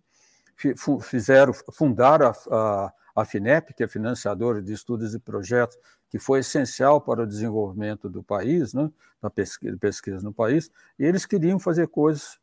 [1.02, 5.78] fizeram, fundaram a, a FINEP, que é financiadora de estudos e projetos,
[6.10, 8.90] que foi essencial para o desenvolvimento do país, né,
[9.22, 12.40] da pesquisa, pesquisa no país, e eles queriam fazer coisas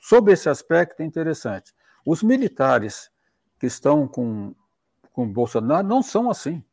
[0.00, 1.74] sob esse aspecto interessante.
[2.04, 3.10] Os militares
[3.58, 4.54] que estão com,
[5.12, 6.64] com Bolsonaro não são assim.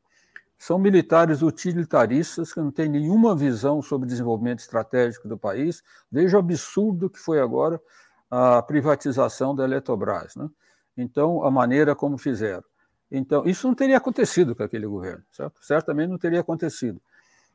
[0.58, 5.84] São militares utilitaristas que não têm nenhuma visão sobre desenvolvimento estratégico do país.
[6.12, 7.80] Veja o absurdo que foi agora
[8.30, 10.36] a privatização da Eletrobras.
[10.36, 10.50] Né?
[10.98, 12.64] Então, a maneira como fizeram.
[13.10, 15.64] Então, isso não teria acontecido com aquele governo, certo?
[15.64, 17.00] Certamente não teria acontecido.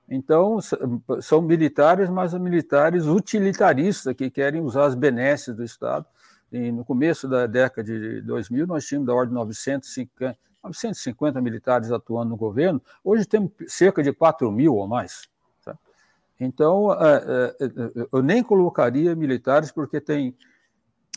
[0.08, 0.58] Então,
[1.20, 6.06] são militares, mas militares utilitaristas que querem usar as benesses do Estado.
[6.50, 11.90] E no começo da década de 2000, nós tínhamos da ordem de 950, 950 militares
[11.90, 12.80] atuando no governo.
[13.02, 15.28] Hoje temos cerca de 4 mil ou mais.
[15.64, 15.76] Tá?
[16.38, 20.36] Então, é, é, é, eu nem colocaria militares, porque tem.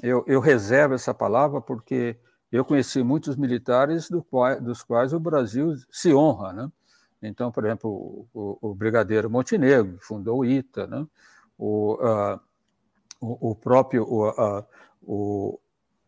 [0.04, 2.18] Eu, eu reservo essa palavra, porque
[2.52, 6.72] eu conheci muitos militares do qual, dos quais o Brasil se honra, né?
[7.22, 11.08] Então, por exemplo, o, o Brigadeiro Montenegro fundou o ITA, né?
[11.58, 11.98] o,
[13.22, 14.66] o, o, próprio, uh,
[15.02, 15.60] o,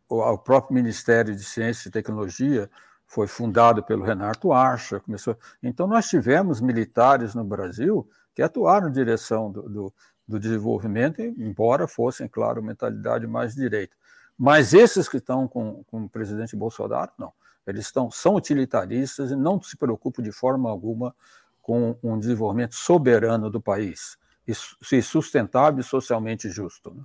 [0.10, 2.70] o, próprio Ministério de Ciência e Tecnologia
[3.08, 5.00] foi fundado pelo Renato Archa.
[5.00, 5.38] Começou...
[5.64, 9.94] Então, nós tivemos militares no Brasil que atuaram em direção do, do,
[10.28, 13.96] do desenvolvimento, embora fossem, claro, mentalidade mais direita.
[14.38, 17.34] Mas esses que estão com, com o presidente Bolsonaro, não.
[17.66, 21.16] Eles estão, são utilitaristas e não se preocupam de forma alguma
[21.62, 24.18] com um desenvolvimento soberano do país
[24.48, 26.94] e sustentável e socialmente justo.
[26.94, 27.04] Né?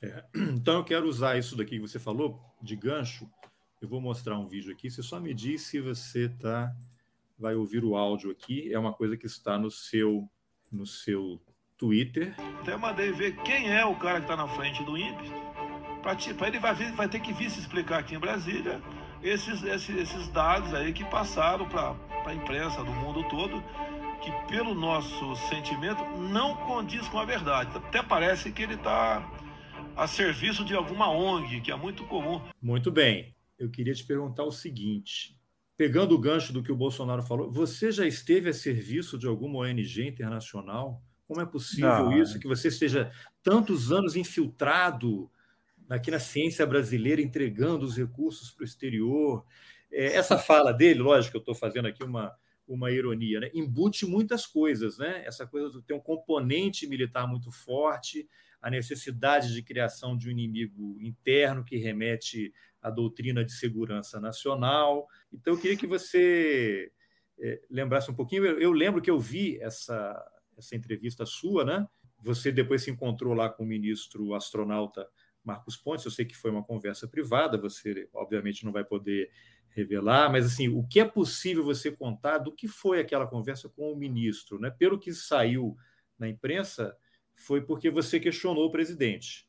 [0.00, 0.24] É.
[0.34, 3.28] Então eu quero usar isso daqui que você falou de gancho.
[3.80, 4.90] Eu vou mostrar um vídeo aqui.
[4.90, 6.74] Você só me diz se você tá,
[7.38, 8.72] vai ouvir o áudio aqui.
[8.72, 10.28] É uma coisa que está no seu
[10.70, 11.40] no seu
[11.78, 12.34] Twitter.
[12.60, 15.30] Até mandei ver quem é o cara que está na frente do INPE.
[16.02, 18.82] Para ele vai, vai ter que vir se explicar aqui em Brasília
[19.22, 23.62] esses, esses, esses dados aí que passaram para a imprensa do mundo todo,
[24.20, 27.76] que pelo nosso sentimento não condiz com a verdade.
[27.76, 29.28] Até parece que ele está
[29.96, 32.40] a serviço de alguma ONG, que é muito comum.
[32.60, 33.34] Muito bem.
[33.58, 35.38] Eu queria te perguntar o seguinte:
[35.76, 39.60] pegando o gancho do que o Bolsonaro falou, você já esteve a serviço de alguma
[39.60, 41.02] ONG internacional?
[41.26, 42.18] Como é possível não.
[42.18, 42.40] isso?
[42.40, 45.30] Que você esteja tantos anos infiltrado
[45.88, 49.44] aqui na ciência brasileira, entregando os recursos para o exterior.
[49.90, 52.34] É, essa fala dele, lógico que eu estou fazendo aqui uma,
[52.66, 53.50] uma ironia, né?
[53.54, 55.22] embute muitas coisas, né?
[55.24, 58.28] Essa coisa ter um componente militar muito forte,
[58.60, 65.06] a necessidade de criação de um inimigo interno que remete à doutrina de segurança nacional.
[65.32, 66.90] Então, eu queria que você
[67.38, 68.44] é, lembrasse um pouquinho.
[68.44, 70.16] Eu, eu, lembro que eu vi essa,
[70.56, 71.86] essa entrevista sua, né?
[72.22, 75.08] Você depois se encontrou lá com o ministro astronauta
[75.44, 76.04] Marcos Pontes.
[76.04, 79.30] Eu sei que foi uma conversa privada, você obviamente não vai poder
[79.70, 83.92] revelar, mas assim, o que é possível você contar do que foi aquela conversa com
[83.92, 84.70] o ministro, né?
[84.70, 85.76] Pelo que saiu
[86.18, 86.96] na imprensa,
[87.34, 89.47] foi porque você questionou o presidente.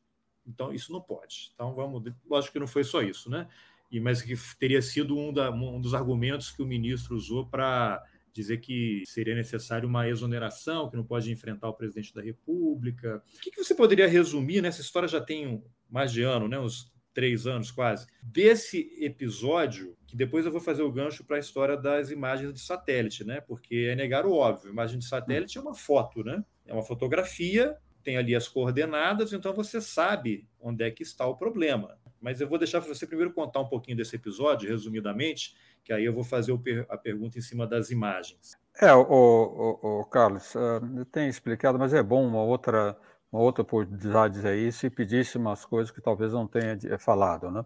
[0.50, 1.50] Então, isso não pode.
[1.54, 2.02] Então, vamos.
[2.28, 3.48] Lógico que não foi só isso, né?
[3.90, 8.02] E, mas que teria sido um, da, um dos argumentos que o ministro usou para
[8.32, 13.22] dizer que seria necessário uma exoneração, que não pode enfrentar o presidente da República.
[13.36, 14.62] O que, que você poderia resumir?
[14.62, 14.84] Nessa né?
[14.84, 16.58] história já tem mais de ano, né?
[16.58, 21.40] uns três anos quase, desse episódio, que depois eu vou fazer o gancho para a
[21.40, 23.40] história das imagens de satélite, né?
[23.40, 24.70] porque é negar o óbvio.
[24.70, 26.44] Imagem de satélite é uma foto, né?
[26.66, 31.36] é uma fotografia, tem ali as coordenadas, então você sabe onde é que está o
[31.36, 31.98] problema.
[32.20, 36.12] Mas eu vou deixar você primeiro contar um pouquinho desse episódio, resumidamente, que aí eu
[36.12, 36.58] vou fazer
[36.88, 38.58] a pergunta em cima das imagens.
[38.80, 42.96] É, o, o, o Carlos, ah, tenho explicado, mas é bom uma outra,
[43.32, 47.64] uma outra oportunidade aí se pedisse umas coisas que talvez não tenha falado, né?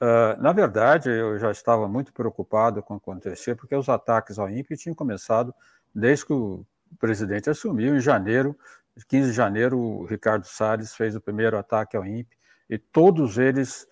[0.00, 4.38] Uh, na verdade, eu já estava muito preocupado com o que acontecia, porque os ataques
[4.38, 5.54] ao INPE tinham começado
[5.94, 6.66] desde que o
[6.98, 8.58] presidente assumiu, em janeiro,
[9.08, 12.36] 15 de janeiro, o Ricardo Salles fez o primeiro ataque ao INPE,
[12.68, 13.86] e todos eles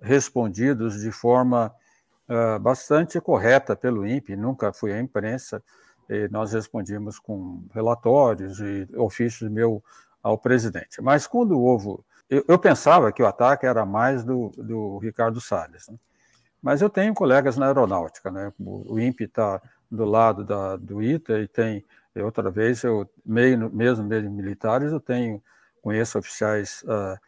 [0.00, 1.74] respondidos de forma
[2.28, 5.62] uh, bastante correta pelo INPE, nunca fui à imprensa,
[6.30, 9.82] nós respondimos com relatórios e ofícios meu
[10.22, 11.00] ao presidente.
[11.00, 12.02] Mas quando houve.
[12.28, 15.96] Eu, eu pensava que o ataque era mais do, do Ricardo Salles, né?
[16.60, 18.52] mas eu tenho colegas na aeronáutica, né?
[18.58, 21.84] o INPE está do lado da, do ITA e tem,
[22.22, 25.42] outra vez, eu meio, mesmo meio militares, eu tenho,
[25.82, 27.18] conheço oficiais uh,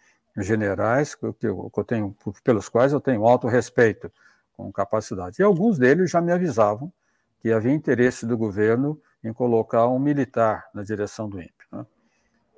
[0.43, 4.11] generais que eu, que eu tenho, pelos quais eu tenho alto respeito,
[4.57, 5.37] com capacidade.
[5.41, 6.93] E alguns deles já me avisavam
[7.41, 11.87] que havia interesse do governo em colocar um militar na direção do INPE, né,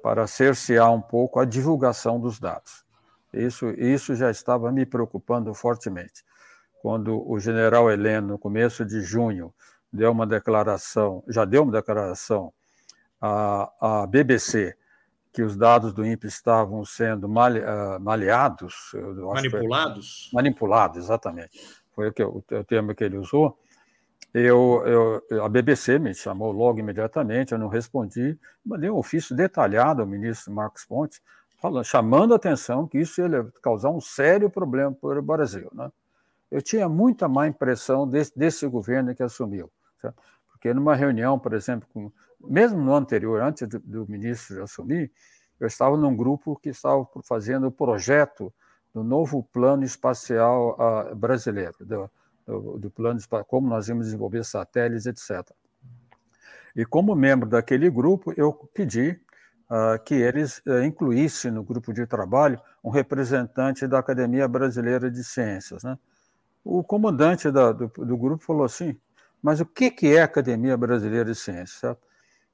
[0.03, 2.85] para cercear um pouco a divulgação dos dados.
[3.33, 6.25] Isso, isso já estava me preocupando fortemente.
[6.83, 9.53] Quando o general Heleno, no começo de junho,
[9.93, 12.53] deu uma declaração, já deu uma declaração
[13.21, 14.77] à, à BBC
[15.33, 18.93] que os dados do INPE estavam sendo mal, uh, maleados.
[19.33, 20.31] Manipulados?
[20.33, 23.59] Manipulados, exatamente foi o, que, o, o termo que ele usou,
[24.33, 30.01] eu, eu, a BBC me chamou logo imediatamente, eu não respondi, mandei um ofício detalhado
[30.01, 31.21] ao ministro Marcos Pontes,
[31.61, 35.69] falando, chamando a atenção que isso ia causar um sério problema para o Brasil.
[35.75, 35.91] Né?
[36.51, 39.71] Eu tinha muita má impressão desse, desse governo que assumiu,
[40.51, 45.11] porque numa reunião, por exemplo, com, mesmo no anterior, antes do, do ministro assumir,
[45.59, 48.53] eu estava num grupo que estava fazendo o projeto
[48.95, 52.11] do novo plano espacial uh, brasileiro, do,
[52.47, 55.51] do, do plano como nós íamos desenvolver satélites, etc.
[56.75, 59.21] E como membro daquele grupo, eu pedi
[59.71, 65.23] uh, que eles uh, incluíssem no grupo de trabalho um representante da Academia Brasileira de
[65.23, 65.83] Ciências.
[65.83, 65.99] Né?
[66.65, 68.97] O comandante da, do, do, grupo falou assim:
[69.43, 71.71] mas o que, que é a Academia Brasileira de Ciências?
[71.71, 72.01] Certo?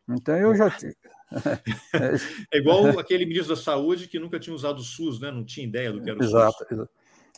[0.09, 0.67] Então eu já.
[2.53, 5.31] é igual aquele ministro da Saúde que nunca tinha usado o SUS, né?
[5.31, 6.73] não tinha ideia do que era o exato, SUS.
[6.73, 6.91] Exato.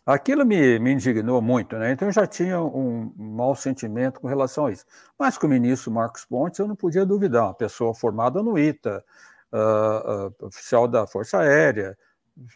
[0.05, 1.93] Aquilo me, me indignou muito, né?
[1.93, 4.87] Então eu já tinha um mau sentimento com relação a isso.
[5.19, 9.05] Mas com o ministro Marcos Pontes eu não podia duvidar, uma pessoa formada no ITA,
[9.53, 11.95] uh, uh, oficial da Força Aérea,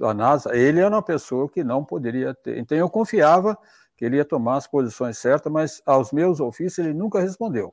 [0.00, 2.58] a NASA, ele era uma pessoa que não poderia ter.
[2.58, 3.58] Então eu confiava
[4.02, 7.72] que ele ia tomar as posições certas, mas aos meus ofícios ele nunca respondeu.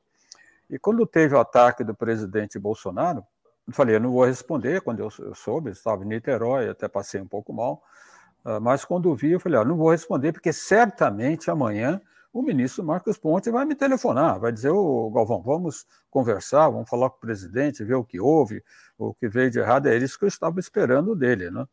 [0.70, 3.24] E quando teve o ataque do presidente Bolsonaro,
[3.66, 4.80] eu falei, eu não vou responder.
[4.80, 7.82] Quando eu, soube, eu estava em Niterói, até passei um pouco mal.
[8.44, 12.00] Ah, mas quando vi, eu falei, ah, não vou responder, porque certamente amanhã
[12.32, 17.10] o ministro Marcos Ponte vai me telefonar, vai dizer, ô Galvão, vamos conversar, vamos falar
[17.10, 18.62] com o presidente, ver o que houve,
[18.96, 19.88] o que veio de errado.
[19.88, 21.66] É isso que eu estava esperando dele, né?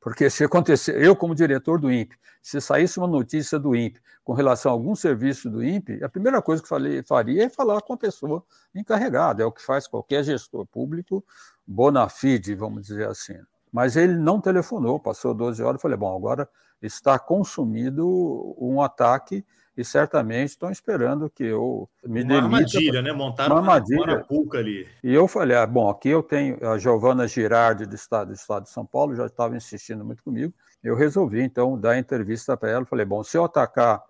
[0.00, 4.32] Porque se acontecer, eu como diretor do INPE, se saísse uma notícia do INPE com
[4.32, 7.94] relação a algum serviço do INPE, a primeira coisa que falei, faria é falar com
[7.94, 11.24] a pessoa encarregada, é o que faz qualquer gestor público
[11.66, 13.34] bona fide, vamos dizer assim.
[13.72, 16.48] Mas ele não telefonou, passou 12 horas, falei, bom, agora
[16.80, 19.44] está consumido um ataque
[19.78, 23.12] e certamente estão esperando que eu me uma armadilha, né?
[23.12, 24.26] Montaram uma armadilha.
[24.28, 24.88] Uma ali.
[25.04, 28.64] E eu falei, ah, bom, aqui eu tenho a Giovana Girardi do Estado, do Estado
[28.64, 30.52] de São Paulo, já estava insistindo muito comigo.
[30.82, 32.84] Eu resolvi, então, dar entrevista para ela.
[32.84, 34.02] Falei, bom, se eu atacar,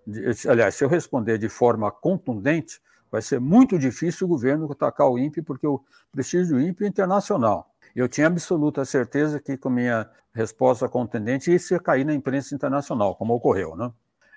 [0.49, 5.19] aliás, se eu responder de forma contundente, vai ser muito difícil o governo atacar o
[5.19, 7.69] INPE, porque o prestígio do INPE é internacional.
[7.95, 13.15] Eu tinha absoluta certeza que, com minha resposta contundente, isso ia cair na imprensa internacional,
[13.15, 13.75] como ocorreu.
[13.75, 13.91] Né?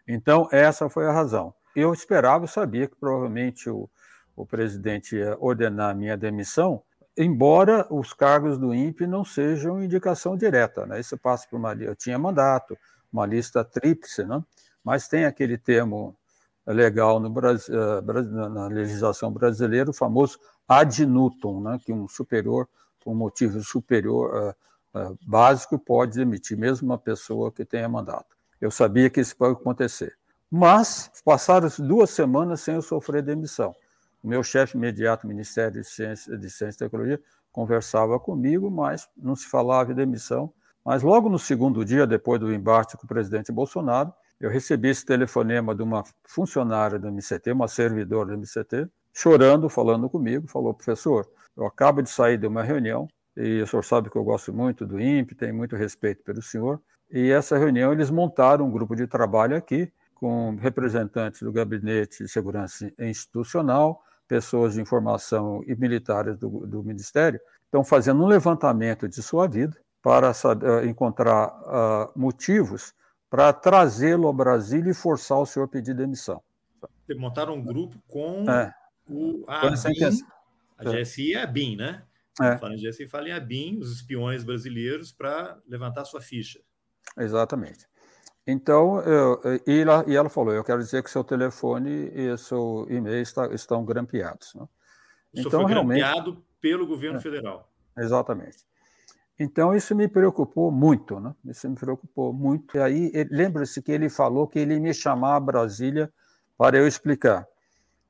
[0.06, 1.54] Então, essa foi a razão.
[1.74, 3.88] Eu esperava, sabia que provavelmente o,
[4.36, 6.82] o presidente ia ordenar a minha demissão,
[7.16, 10.86] embora os cargos do INPE não sejam indicação direta.
[10.86, 11.00] Né?
[11.00, 11.72] Isso passa por uma.
[11.74, 12.76] Eu tinha mandato,
[13.12, 14.42] uma lista tríplice, né?
[14.84, 16.16] mas tem aquele termo
[16.66, 18.02] legal no Brasil, eh,
[18.48, 20.38] na legislação brasileira, o famoso
[20.68, 21.78] ad nutum, né?
[21.84, 22.68] que um superior
[23.02, 24.54] por um motivo superior
[24.94, 28.36] uh, uh, básico, pode demitir mesmo uma pessoa que tenha mandato.
[28.62, 30.16] Eu sabia que isso pode acontecer.
[30.48, 33.75] Mas passaram duas semanas sem eu sofrer demissão.
[34.22, 37.20] O meu chefe imediato, Ministério de Ciência, de Ciência e Tecnologia,
[37.51, 40.53] conversava comigo, mas não se falava em demissão.
[40.85, 45.05] Mas logo no segundo dia, depois do embate com o presidente Bolsonaro, eu recebi esse
[45.05, 51.29] telefonema de uma funcionária do MCT, uma servidora do MCT, chorando, falando comigo, falou, professor,
[51.57, 54.87] eu acabo de sair de uma reunião, e o senhor sabe que eu gosto muito
[54.87, 56.81] do INPE, tenho muito respeito pelo senhor,
[57.12, 62.29] e essa reunião eles montaram um grupo de trabalho aqui, com representantes do Gabinete de
[62.29, 69.22] Segurança Institucional, pessoas de informação e militares do, do Ministério, estão fazendo um levantamento de
[69.22, 72.94] sua vida para saber, encontrar uh, motivos
[73.29, 76.42] para trazê-lo ao Brasil e forçar o senhor a pedir demissão.
[77.16, 78.75] Montaram um grupo com é.
[79.09, 79.75] o, a ABIN,
[80.79, 82.03] a GSI é a BIM, né?
[82.40, 82.57] É.
[82.57, 86.61] Falando em GSI, fala em ABIN, os espiões brasileiros, para levantar sua ficha.
[87.18, 87.86] Exatamente.
[88.46, 92.86] Então, eu, e, ela, e, ela, falou: Eu quero dizer que seu telefone e seu
[92.90, 94.54] e-mail está, estão grampeados.
[94.54, 94.66] Né?
[95.34, 97.68] Isso então, foi realmente, grampeado pelo governo é, federal.
[97.96, 98.58] Exatamente.
[99.38, 101.34] Então, isso me preocupou muito, né?
[101.46, 102.76] Isso me preocupou muito.
[102.76, 106.12] E aí, lembra-se que ele falou que ele ia me chamar a Brasília
[106.56, 107.46] para eu explicar.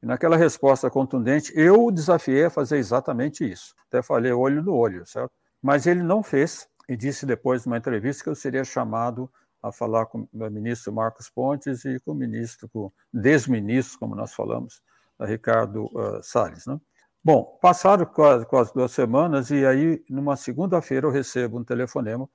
[0.02, 3.74] E naquela resposta contundente, eu o desafiei a fazer exatamente isso.
[3.87, 5.31] Até falei olho no olho, certo?
[5.62, 9.31] Mas ele não fez e disse depois, numa entrevista, que eu seria chamado
[9.62, 14.14] a falar com o ministro Marcos Pontes e com o ministro, com o desministro, como
[14.14, 14.83] nós falamos,
[15.21, 16.66] Ricardo uh, Salles.
[16.66, 16.81] Né?
[17.23, 22.29] Bom, passaram quase, quase duas semanas e aí, numa segunda-feira, eu recebo um telefonema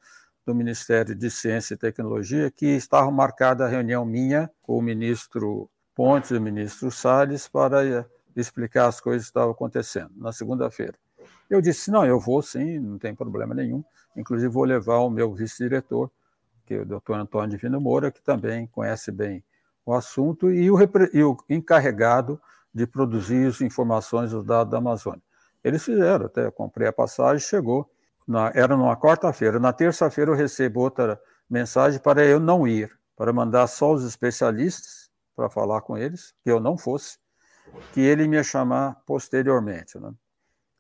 [0.46, 5.70] do Ministério de Ciência e Tecnologia que estava marcada a reunião minha com o ministro
[5.94, 10.94] Pontes e o ministro Salles para eh, explicar as coisas que estavam acontecendo na segunda-feira.
[11.50, 13.84] Eu disse: não, eu vou sim, não tem problema nenhum.
[14.16, 16.12] Inclusive, vou levar o meu vice-diretor,
[16.66, 19.44] que é o doutor Antônio Divino Moura, que também conhece bem
[19.86, 20.78] o assunto, e o,
[21.14, 22.40] e o encarregado
[22.74, 25.22] de produzir as informações dos dados da Amazônia.
[25.64, 27.90] Eles fizeram, até comprei a passagem, chegou,
[28.28, 29.60] na, era numa quarta-feira.
[29.60, 31.20] Na terça-feira eu recebo outra
[31.50, 36.52] mensagem para eu não ir, para mandar só os especialistas para falar com eles, que
[36.52, 37.18] eu não fosse,
[37.94, 39.98] que ele me ia chamar posteriormente.
[40.00, 40.12] Né?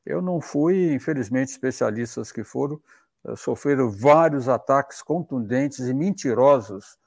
[0.07, 2.79] Eu não fui, infelizmente, especialistas que foram
[3.25, 6.97] eh, sofreram vários ataques contundentes e mentirosos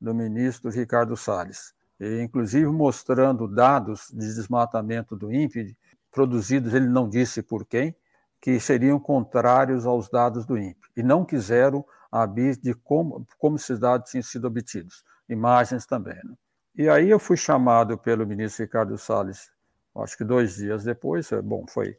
[0.00, 5.76] do ministro Ricardo Salles, e, inclusive mostrando dados de desmatamento do INPE,
[6.10, 7.94] produzidos, ele não disse por quem,
[8.40, 13.78] que seriam contrários aos dados do INPE, e não quiseram abrir de como, como esses
[13.78, 16.16] dados tinham sido obtidos, imagens também.
[16.24, 16.34] Né?
[16.74, 19.52] E aí eu fui chamado pelo ministro Ricardo Salles,
[19.96, 21.96] acho que dois dias depois, eh, bom, foi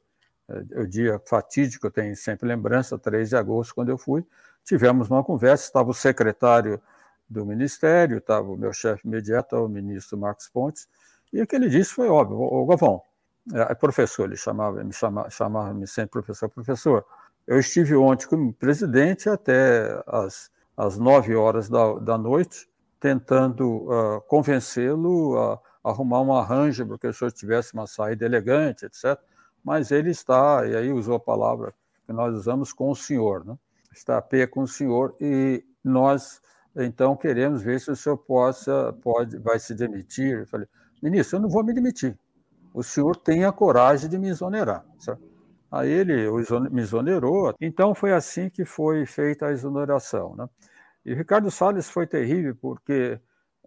[0.76, 4.26] o dia fatídico, eu tenho sempre lembrança, 3 de agosto, quando eu fui,
[4.64, 6.82] tivemos uma conversa, estava o secretário
[7.30, 10.88] do Ministério, estava o meu chefe imediato, o ministro Marcos Pontes,
[11.32, 13.02] e o que ele disse foi óbvio, o Galvão,
[13.54, 17.06] é, é professor, ele chamava, me chamava, chamava -me sempre professor, professor,
[17.46, 22.68] eu estive ontem como presidente até as, as 9 horas da, da noite,
[23.00, 28.86] tentando uh, convencê-lo a arrumar um arranjo para que o senhor tivesse uma saída elegante,
[28.86, 29.20] etc
[29.64, 31.74] mas ele está, e aí usou a palavra
[32.06, 33.58] que nós usamos, com o senhor, né?
[33.92, 36.42] está a pé com o senhor, e nós,
[36.76, 40.40] então, queremos ver se o senhor possa, pode, vai se demitir.
[40.40, 40.68] Eu falei,
[41.02, 42.18] ministro, eu não vou me demitir,
[42.74, 44.86] o senhor tem a coragem de me exonerar.
[44.98, 45.30] Certo?
[45.72, 46.28] Aí ele
[46.72, 50.36] me exonerou, então foi assim que foi feita a exoneração.
[50.36, 50.50] Né?
[51.06, 53.20] E Ricardo Salles foi terrível, porque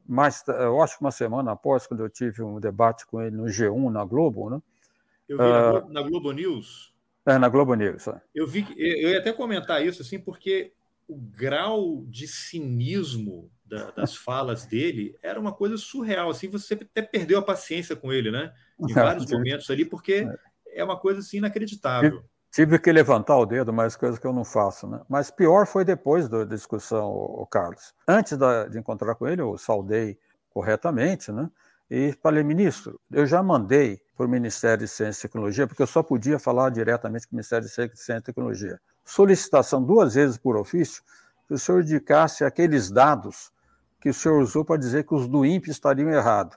[0.07, 3.45] mais, eu acho que uma semana após, quando eu tive um debate com ele no
[3.45, 4.61] G1, na Globo, né?
[5.29, 6.95] Eu vi na, Globo, na Globo News.
[7.27, 8.09] É, na Globo News.
[8.09, 8.21] É.
[8.35, 10.73] Eu vi que, eu ia até comentar isso assim, porque
[11.09, 16.31] o grau de cinismo da, das falas dele era uma coisa surreal.
[16.31, 18.53] Assim, você até perdeu a paciência com ele, né?
[18.79, 20.27] Em vários momentos ali, porque
[20.67, 20.81] é.
[20.81, 22.25] é uma coisa assim inacreditável.
[22.53, 25.01] Tive que levantar o dedo, mas coisa que eu não faço, né?
[25.09, 27.95] Mas pior foi depois da discussão, o Carlos.
[28.07, 30.19] Antes da, de encontrar com ele, eu saudei
[30.51, 31.51] corretamente, né?
[31.95, 35.87] E falei, ministro, eu já mandei para o Ministério de Ciência e Tecnologia, porque eu
[35.87, 38.81] só podia falar diretamente com o Ministério de Ciência e Tecnologia.
[39.05, 41.03] Solicitação duas vezes por ofício,
[41.47, 43.53] que o senhor indicasse aqueles dados
[44.01, 46.57] que o senhor usou para dizer que os do INPE estariam errados.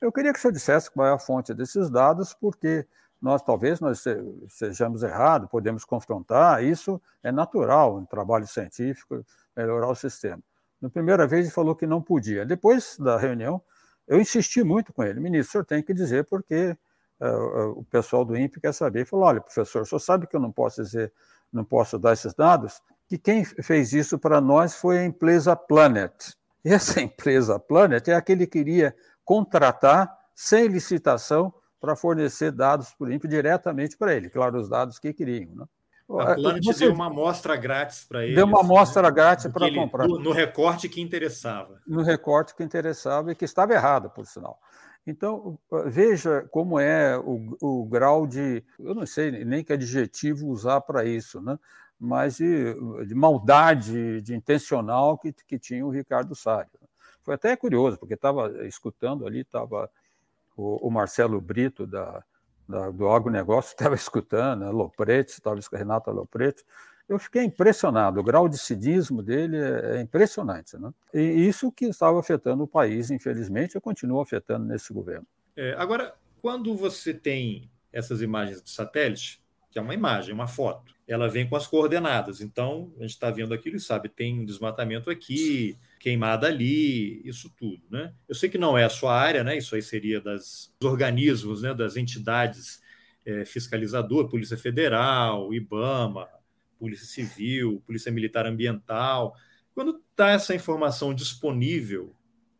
[0.00, 2.86] Eu queria que o senhor dissesse qual é a fonte desses dados, porque
[3.20, 4.04] nós talvez nós
[4.48, 9.26] sejamos errados, podemos confrontar, isso é natural, um trabalho científico,
[9.56, 10.40] melhorar o sistema.
[10.80, 12.46] Na primeira vez ele falou que não podia.
[12.46, 13.60] Depois da reunião,
[14.08, 16.76] eu insisti muito com ele, ministro, o senhor tem que dizer porque
[17.20, 19.00] uh, o pessoal do INPE quer saber.
[19.00, 21.12] Ele falou, olha, professor, o senhor sabe que eu não posso dizer,
[21.52, 22.80] não posso dar esses dados?
[23.06, 26.34] Que quem fez isso para nós foi a empresa Planet.
[26.64, 28.94] E essa empresa Planet é a que ele queria
[29.24, 35.12] contratar sem licitação para fornecer dados o INPE diretamente para ele, claro, os dados que
[35.12, 35.54] queriam.
[35.54, 35.64] Né?
[36.08, 36.86] A Planet Você...
[36.86, 38.34] deu uma amostra grátis para ele.
[38.34, 39.10] Deu uma amostra né?
[39.10, 40.08] grátis para comprar.
[40.08, 41.80] No, no, recorte que interessava.
[41.86, 44.58] No recorte que interessava e que estava errado, por sinal.
[45.06, 48.64] Então, veja como é o, o grau de.
[48.78, 51.58] Eu não sei nem que adjetivo usar para isso, né?
[51.98, 52.74] mas de,
[53.06, 56.70] de, maldade, de intencional que, que tinha o Ricardo Salles.
[57.22, 59.90] Foi até curioso, porque estava escutando ali, estava
[60.56, 62.24] o, o Marcelo Brito, da,
[62.68, 66.64] da, do agronegócio, estava escutando, a Lopretti, estava Renata Lopretti,
[67.08, 70.76] eu fiquei impressionado, o grau de cinismo dele é, é impressionante.
[70.76, 70.92] Né?
[71.14, 75.26] E isso que estava afetando o país, infelizmente, e continua afetando nesse governo.
[75.56, 79.40] É, agora, quando você tem essas imagens de satélite,
[79.70, 82.40] que é uma imagem, uma foto, ela vem com as coordenadas.
[82.40, 87.52] Então, a gente está vendo aquilo e sabe, tem um desmatamento aqui, queimada ali, isso
[87.56, 88.12] tudo, né?
[88.28, 89.56] Eu sei que não é a sua área, né?
[89.56, 91.74] Isso aí seria das, dos organismos, né?
[91.74, 92.82] Das entidades
[93.24, 96.28] é, fiscalizadoras, Polícia Federal, IBAMA,
[96.78, 99.34] Polícia Civil, Polícia Militar Ambiental.
[99.74, 102.14] Quando está essa informação disponível,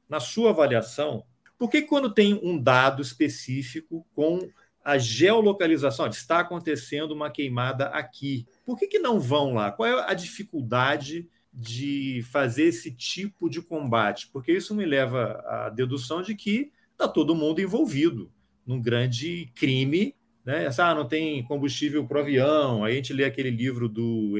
[0.08, 1.24] na sua avaliação,
[1.58, 4.48] por que quando tem um dado específico com
[4.84, 9.70] a geolocalização, está acontecendo uma queimada aqui, por que, que não vão lá?
[9.70, 15.68] Qual é a dificuldade de fazer esse tipo de combate, porque isso me leva à
[15.70, 18.30] dedução de que está todo mundo envolvido
[18.66, 20.14] num grande crime.
[20.44, 20.68] Né?
[20.78, 22.84] Ah, não tem combustível para avião.
[22.84, 24.38] Aí a gente lê aquele livro do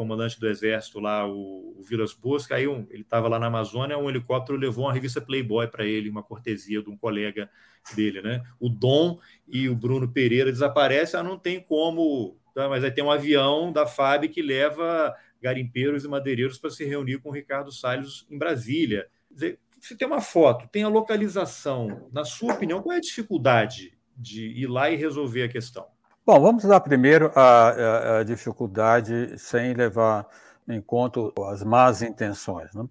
[0.00, 4.08] ex-comandante do Exército lá, o, o Vilas Boas, um, ele estava lá na Amazônia, um
[4.08, 7.50] helicóptero levou uma revista Playboy para ele, uma cortesia de um colega
[7.94, 8.22] dele.
[8.22, 8.42] Né?
[8.58, 12.36] O Dom e o Bruno Pereira desaparecem, ah, não tem como.
[12.54, 12.68] Tá?
[12.68, 17.18] Mas aí tem um avião da FAB que leva garimpeiros e madeireiros para se reunir
[17.18, 19.06] com o Ricardo Salles em Brasília.
[19.30, 22.08] Você tem uma foto, tem a localização.
[22.12, 25.86] Na sua opinião, qual é a dificuldade de ir lá e resolver a questão?
[26.26, 30.26] Bom, vamos dar primeiro a, a, a dificuldade sem levar
[30.68, 32.72] em conta as más intenções.
[32.74, 32.84] Né?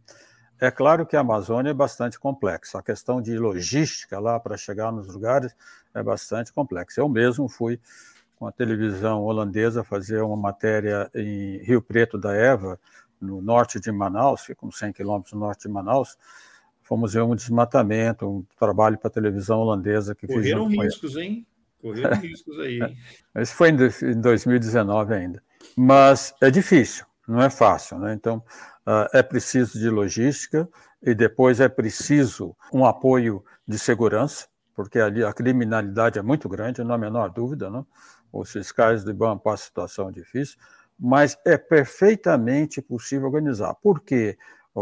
[0.60, 2.80] É claro que a Amazônia é bastante complexa.
[2.80, 5.56] A questão de logística lá para chegar nos lugares
[5.94, 7.00] é bastante complexa.
[7.00, 7.80] Eu mesmo fui
[8.36, 12.80] com a televisão holandesa fazer uma matéria em Rio Preto da Eva,
[13.22, 16.18] no norte de Manaus, fica uns 100 quilômetros no norte de Manaus,
[16.82, 21.46] fomos ver um desmatamento, um trabalho para a televisão holandesa que Correram riscos, hein?
[21.82, 22.80] Correram riscos aí.
[23.38, 25.44] Isso foi em 2019 ainda.
[25.76, 28.14] Mas é difícil, não é fácil, né?
[28.14, 28.44] Então,
[28.88, 30.68] uh, é preciso de logística
[31.02, 36.84] e depois é preciso um apoio de segurança, porque ali a criminalidade é muito grande,
[36.84, 37.86] não há a menor dúvida, não?
[38.32, 40.58] Os fiscais do IBAN passam situação difícil,
[41.00, 43.74] mas é perfeitamente possível organizar.
[43.76, 44.38] Por quê?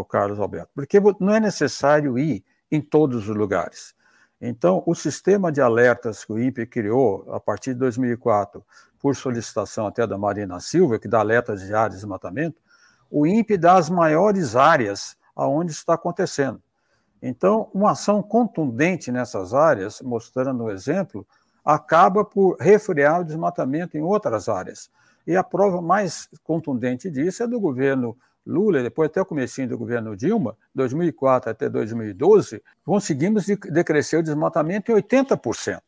[0.05, 3.95] Carlos Alberto, porque não é necessário ir em todos os lugares.
[4.39, 8.63] Então, o sistema de alertas que o INPE criou a partir de 2004,
[8.99, 12.61] por solicitação até da Marina Silva, que dá alertas de áreas de desmatamento,
[13.09, 16.61] o INPE dá as maiores áreas aonde está acontecendo.
[17.21, 21.25] Então, uma ação contundente nessas áreas, mostrando o exemplo,
[21.63, 24.89] acaba por refrear o desmatamento em outras áreas.
[25.25, 28.15] E a prova mais contundente disso é do governo
[28.47, 34.91] Lula, depois até o comecinho do governo Dilma, 2004 até 2012, conseguimos decrescer o desmatamento
[34.91, 35.81] em 80%.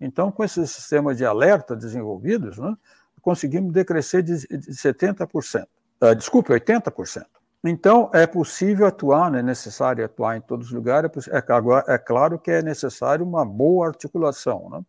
[0.00, 2.76] Então, com esses sistemas de alerta desenvolvidos, né,
[3.20, 5.66] conseguimos decrescer de, 70%.
[6.00, 7.24] Uh, desculpe, 80%.
[7.64, 11.98] Então, é possível atuar, não é necessário atuar em todos os lugares, é, é, é
[11.98, 14.68] claro que é necessário uma boa articulação.
[14.70, 14.82] Né?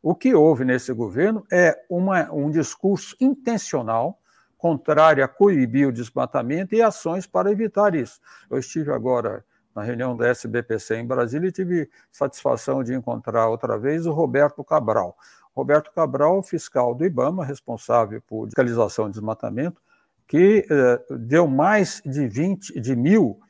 [0.00, 4.18] O que houve nesse governo é uma, um discurso intencional
[4.62, 8.20] contrária a coibir o desmatamento e ações para evitar isso.
[8.48, 9.44] Eu estive agora
[9.74, 14.62] na reunião da SBPC em Brasília e tive satisfação de encontrar outra vez o Roberto
[14.62, 15.16] Cabral.
[15.52, 19.82] Roberto Cabral, fiscal do IBAMA, responsável por fiscalização de desmatamento,
[20.28, 23.40] que eh, deu mais de 20, de mil,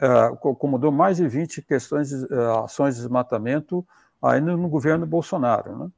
[0.00, 2.26] eh, comandou mais de 20 questões eh,
[2.64, 3.86] ações de desmatamento
[4.20, 5.78] ainda no governo Bolsonaro.
[5.78, 5.90] Né?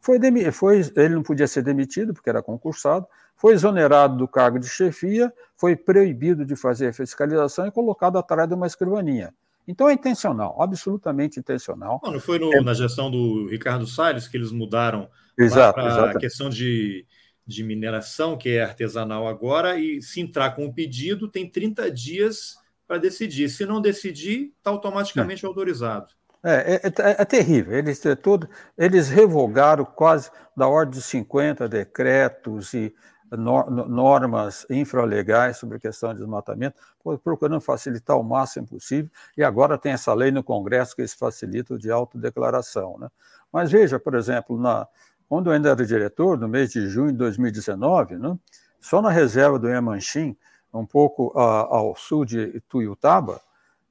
[0.00, 0.18] Foi,
[0.50, 5.32] foi, ele não podia ser demitido, porque era concursado, foi exonerado do cargo de chefia,
[5.56, 9.32] foi proibido de fazer fiscalização e colocado atrás de uma escrivaninha.
[9.68, 12.00] Então é intencional, absolutamente intencional.
[12.02, 12.60] Não, não foi no, é...
[12.60, 17.06] na gestão do Ricardo Salles que eles mudaram para a questão de,
[17.46, 22.56] de mineração, que é artesanal agora, e se entrar com o pedido, tem 30 dias
[22.86, 23.48] para decidir.
[23.48, 25.48] Se não decidir, está automaticamente é.
[25.48, 26.12] autorizado.
[26.42, 27.76] É, é, é, é, terrível.
[27.76, 32.94] Eles, é todo, eles revogaram quase da ordem de 50 decretos e
[33.36, 36.80] normas infralegais sobre a questão de desmatamento,
[37.22, 41.74] procurando facilitar o máximo possível, e agora tem essa lei no Congresso que isso facilita
[41.74, 42.98] o de autodeclaração.
[42.98, 43.08] Né?
[43.52, 44.86] Mas veja, por exemplo, na,
[45.28, 48.36] quando eu ainda era diretor, no mês de junho de 2019, né,
[48.80, 50.36] só na reserva do Yamanchim,
[50.72, 53.40] um pouco a, ao sul de Tuiutaba,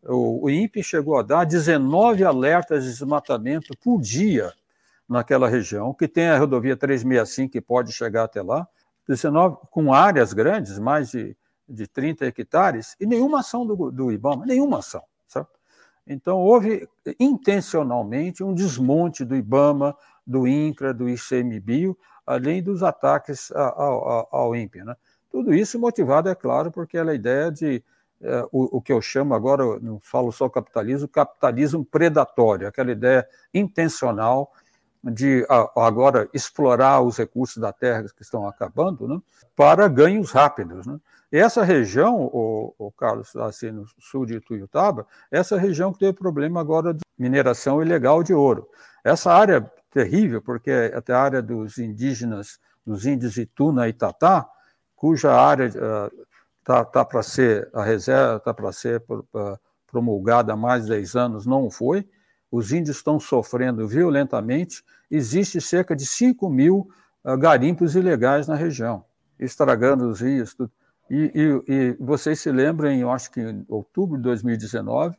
[0.03, 4.53] o, o INPE chegou a dar 19 alertas de desmatamento por dia
[5.07, 8.67] naquela região, que tem a rodovia 365 que pode chegar até lá,
[9.07, 11.35] 19, com áreas grandes, mais de,
[11.67, 15.01] de 30 hectares, e nenhuma ação do, do IBAMA, nenhuma ação.
[15.27, 15.49] Certo?
[16.05, 16.87] Então, houve
[17.19, 19.95] intencionalmente um desmonte do IBAMA,
[20.25, 24.83] do INCRA, do ICMBio, além dos ataques ao, ao, ao INPE.
[24.83, 24.95] Né?
[25.31, 27.83] Tudo isso motivado, é claro, porque a ideia de
[28.21, 33.27] é, o, o, que eu chamo agora, não falo só capitalismo, capitalismo predatório, aquela ideia
[33.53, 34.51] intencional
[35.01, 35.45] de
[35.75, 39.19] agora explorar os recursos da terra que estão acabando, né,
[39.55, 40.85] para ganhos rápidos.
[40.85, 40.99] Né?
[41.31, 46.59] Essa região, o, o, Carlos, assim, no sul de Tuiutaba, essa região que teve problema
[46.59, 48.67] agora de mineração ilegal de ouro.
[49.03, 53.93] Essa área é terrível, porque é até a área dos indígenas, dos índios Ituna e
[53.93, 54.49] Tatá,
[54.95, 56.27] cuja área uh,
[56.83, 59.03] tá para ser, a reserva está para ser
[59.87, 62.07] promulgada há mais de 10 anos, não foi,
[62.51, 66.89] os índios estão sofrendo violentamente, existe cerca de 5 mil
[67.23, 69.05] uh, garimpos ilegais na região,
[69.39, 70.53] estragando os rios.
[70.53, 70.71] Tudo.
[71.09, 75.17] E, e, e, vocês se lembram, eu acho que em outubro de 2019,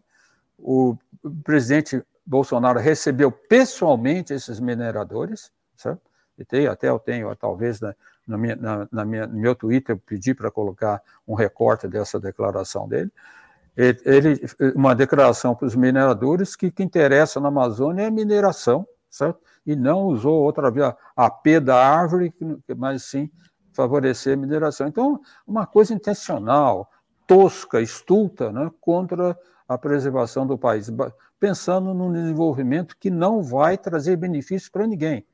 [0.56, 0.96] o
[1.42, 6.02] presidente Bolsonaro recebeu pessoalmente esses mineradores, certo?
[6.38, 7.94] E tem, até eu tenho, talvez, na,
[8.26, 12.18] na minha, na, na minha, no meu Twitter, eu pedi para colocar um recorte dessa
[12.20, 13.10] declaração dele
[13.76, 14.40] ele,
[14.74, 19.40] uma declaração para os mineradores que que interessa na Amazônia é mineração, certo?
[19.64, 22.34] E não usou outra vez a P da árvore,
[22.76, 23.30] mas sim
[23.72, 24.88] favorecer a mineração.
[24.88, 26.90] Então, uma coisa intencional,
[27.26, 30.90] tosca, estulta, né, contra a preservação do país,
[31.38, 35.24] pensando num desenvolvimento que não vai trazer benefícios para ninguém.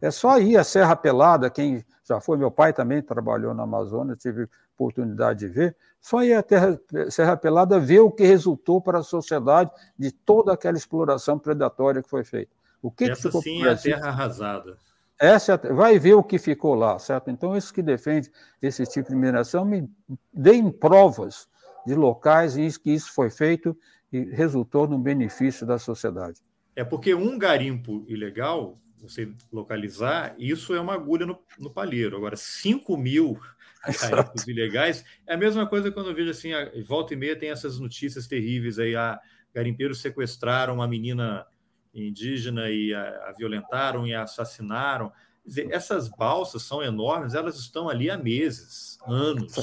[0.00, 4.14] É só ir à Serra Pelada, quem já foi, meu pai também trabalhou na Amazônia,
[4.14, 6.78] tive oportunidade de ver, só ir à terra,
[7.10, 12.08] Serra Pelada ver o que resultou para a sociedade de toda aquela exploração predatória que
[12.08, 12.52] foi feita.
[12.80, 14.78] O que Essa que sim é a terra arrasada.
[15.18, 17.30] Essa, é vai ver o que ficou lá, certo?
[17.30, 18.30] Então, isso que defende
[18.62, 19.90] esse tipo de mineração, me
[20.32, 21.48] deem provas
[21.86, 23.76] de locais em que isso foi feito
[24.12, 26.40] e resultou no benefício da sociedade.
[26.76, 28.78] É porque um garimpo ilegal,
[29.08, 32.16] você localizar, isso é uma agulha no, no palheiro.
[32.16, 33.38] Agora, 5 mil
[34.00, 37.50] garimpos ilegais é a mesma coisa quando eu vejo assim, a, volta e meia tem
[37.50, 39.20] essas notícias terríveis aí, a
[39.54, 41.46] garimpeiros sequestraram uma menina
[41.94, 45.12] indígena e a, a violentaram e a assassinaram.
[45.44, 49.54] Dizer, essas balsas são enormes, elas estão ali há meses, anos.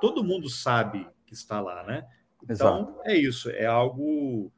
[0.00, 2.06] Todo mundo sabe que está lá, né?
[2.42, 3.00] Então, Exato.
[3.04, 4.52] é isso, é algo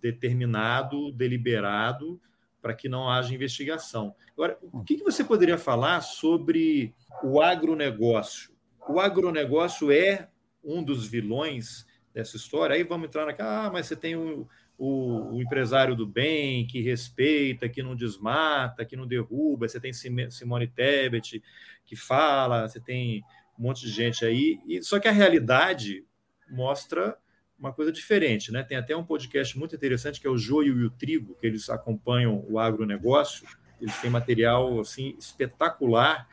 [0.00, 2.20] determinado, deliberado,
[2.60, 4.14] para que não haja investigação.
[4.32, 8.52] Agora, o que, que você poderia falar sobre o agronegócio?
[8.88, 10.28] O agronegócio é
[10.64, 12.74] um dos vilões dessa história.
[12.74, 16.80] Aí vamos entrar naquela, ah, mas você tem o, o, o, empresário do bem que
[16.80, 19.68] respeita, que não desmata, que não derruba.
[19.68, 21.42] Você tem Simone Tebet
[21.84, 23.22] que fala, você tem
[23.58, 24.60] um monte de gente aí.
[24.66, 26.04] E, só que a realidade
[26.50, 27.16] mostra
[27.58, 28.62] uma coisa diferente, né?
[28.62, 31.68] Tem até um podcast muito interessante que é o Joio e o Trigo, que eles
[31.68, 33.46] acompanham o agronegócio.
[33.80, 36.28] Eles têm material assim espetacular,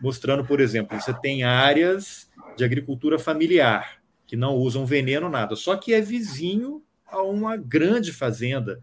[0.00, 5.76] mostrando, por exemplo, você tem áreas de agricultura familiar que não usam veneno nada, só
[5.76, 8.80] que é vizinho a uma grande fazenda.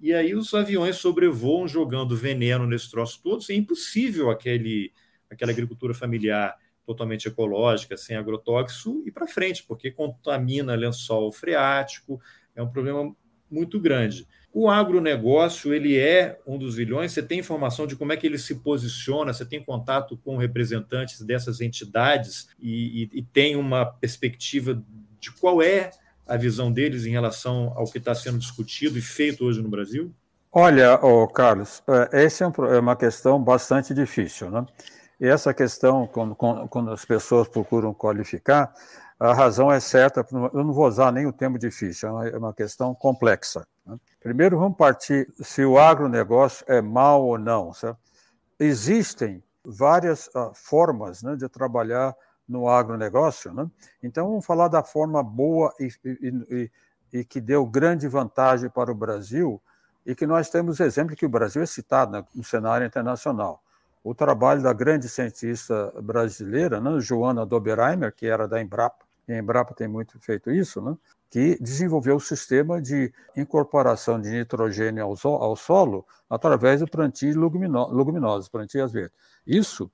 [0.00, 3.44] E aí os aviões sobrevoam jogando veneno nesse troço todo.
[3.50, 4.92] É impossível aquele,
[5.28, 6.56] aquela agricultura familiar
[6.86, 12.20] totalmente ecológica, sem agrotóxico, e para frente, porque contamina lençol freático,
[12.54, 13.14] é um problema
[13.50, 14.26] muito grande.
[14.52, 18.38] O agronegócio, ele é um dos vilões, você tem informação de como é que ele
[18.38, 24.80] se posiciona, você tem contato com representantes dessas entidades e, e, e tem uma perspectiva
[25.18, 25.90] de qual é
[26.26, 30.14] a visão deles em relação ao que está sendo discutido e feito hoje no Brasil?
[30.52, 34.64] Olha, oh, Carlos, é, essa é, é uma questão bastante difícil, né?
[35.20, 38.74] E essa questão, quando, quando as pessoas procuram qualificar,
[39.18, 42.52] a razão é certa, eu não vou usar nem o termo difícil, é uma é
[42.52, 43.66] questão complexa.
[43.86, 43.96] Né?
[44.20, 47.72] Primeiro, vamos partir se o agronegócio é mal ou não.
[47.72, 47.98] Certo?
[48.58, 52.14] Existem várias uh, formas né, de trabalhar
[52.46, 53.66] no agronegócio, né?
[54.02, 56.70] então vamos falar da forma boa e, e, e,
[57.20, 59.62] e, que deu grande vantagem para o Brasil
[60.04, 63.63] e que nós temos exemplo que o Brasil é citado né, no cenário internacional
[64.04, 69.38] o trabalho da grande cientista brasileira, né, Joana Doberheimer, que era da Embrapa, e a
[69.38, 70.94] Embrapa tem muito feito isso, né,
[71.30, 78.46] que desenvolveu o sistema de incorporação de nitrogênio ao, ao solo através do plantio leguminosos,
[78.50, 79.16] plantias verdes.
[79.46, 79.90] Isso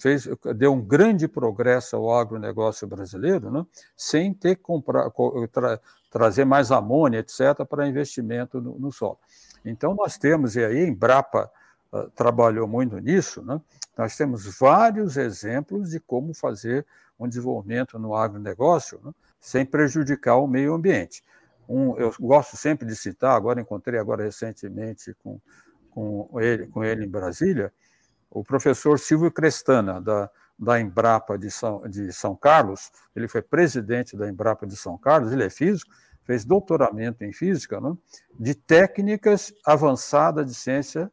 [0.00, 3.64] fez, deu um grande progresso ao agronegócio brasileiro, né,
[3.96, 5.08] sem ter que comprar,
[5.52, 5.80] tra,
[6.10, 9.18] trazer mais amônia, etc., para investimento no, no solo.
[9.64, 11.48] Então, nós temos, e aí, Embrapa
[11.92, 13.60] ah, trabalhou muito nisso, né?
[13.96, 16.86] nós temos vários exemplos de como fazer
[17.18, 19.12] um desenvolvimento no agronegócio né?
[19.40, 21.24] sem prejudicar o meio ambiente.
[21.68, 25.40] Um, eu gosto sempre de citar, agora encontrei agora recentemente com,
[25.90, 27.72] com, ele, com ele em Brasília,
[28.30, 34.16] o professor Silvio Crestana, da, da Embrapa de São, de São Carlos, ele foi presidente
[34.16, 35.90] da Embrapa de São Carlos, ele é físico,
[36.24, 37.96] fez doutoramento em física, né,
[38.38, 41.10] de técnicas avançadas de ciência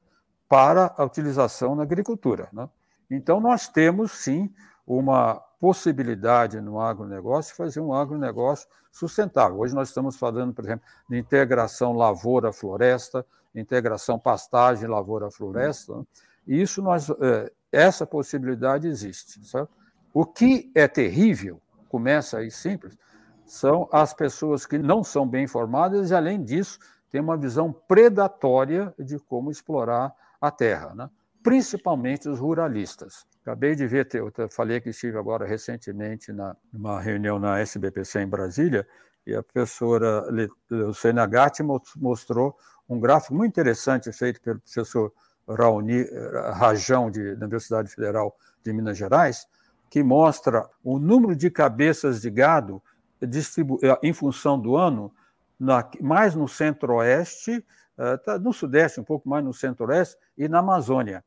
[0.48, 2.48] para a utilização na agricultura.
[2.54, 2.70] Né?
[3.10, 4.54] Então, nós temos, sim,
[4.86, 9.60] uma possibilidade no agronegócio de fazer um agronegócio sustentável.
[9.60, 16.04] Hoje nós estamos falando, por exemplo, de integração lavoura-floresta, integração pastagem lavoura-floresta, né?
[16.48, 19.44] e isso nós, é, essa possibilidade existe.
[19.46, 19.70] Certo?
[20.14, 22.98] O que é terrível, começa aí simples,
[23.46, 26.80] são as pessoas que não são bem informadas e, além disso,
[27.10, 31.10] têm uma visão predatória de como explorar a terra, né?
[31.44, 33.26] principalmente os ruralistas.
[33.44, 38.28] Acabei de ver, eu falei que estive agora recentemente na, numa reunião na SBPC em
[38.28, 38.88] Brasília,
[39.28, 40.26] e a professora
[40.70, 41.64] Luciana Gatti
[41.98, 42.56] mostrou
[42.88, 45.12] um gráfico muito interessante feito pelo professor
[45.48, 49.48] Raoni eh, Rajão, de, da Universidade Federal de Minas Gerais,
[49.90, 52.82] que mostra o número de cabeças de gado
[53.22, 53.28] eh,
[54.02, 55.14] em função do ano,
[55.60, 57.64] na, mais no centro-oeste
[57.98, 61.24] uh, no Sudeste, um pouco mais no Centro-Oeste e na Amazônia.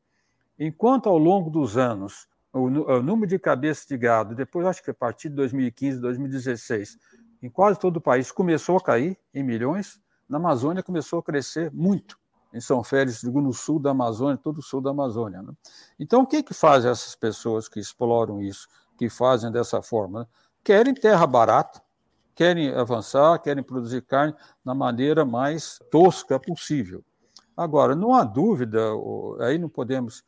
[0.57, 4.91] Enquanto ao longo dos anos o, o, número de cabeças de gado, depois acho que
[4.91, 6.97] a partir de 2015, 2016,
[7.41, 11.71] em quase todo o país começou a cair em milhões, na Amazônia começou a crescer
[11.71, 12.17] muito.
[12.51, 15.41] Em São Félix, digo, no sul da Amazônia, todo o sul da Amazônia.
[15.41, 15.53] Né?
[15.99, 18.67] Então, o que, que fazem essas pessoas que exploram isso,
[18.97, 20.21] que fazem dessa forma?
[20.21, 20.27] Né?
[20.63, 21.79] Querem terra barata,
[22.39, 24.33] querem avançar, querem produzir carne
[24.63, 27.03] na maneira mais tosca possível.
[27.55, 28.79] Agora, não há dúvida,
[29.41, 30.23] aí não podemos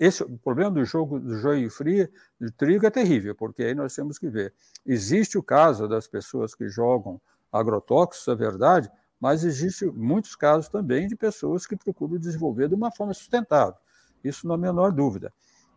[0.00, 2.08] Esse, o problema do jogo do joio frio,
[2.40, 4.52] do trigo é terrível, porque aí nós temos que ver.
[4.84, 7.20] Existe o caso das pessoas que jogam
[7.52, 8.90] agrotóxicos, é verdade,
[9.20, 13.76] mas existe muitos casos também de pessoas que procuram desenvolver de uma forma sustentável.
[14.24, 15.32] Isso não há a menor dúvida.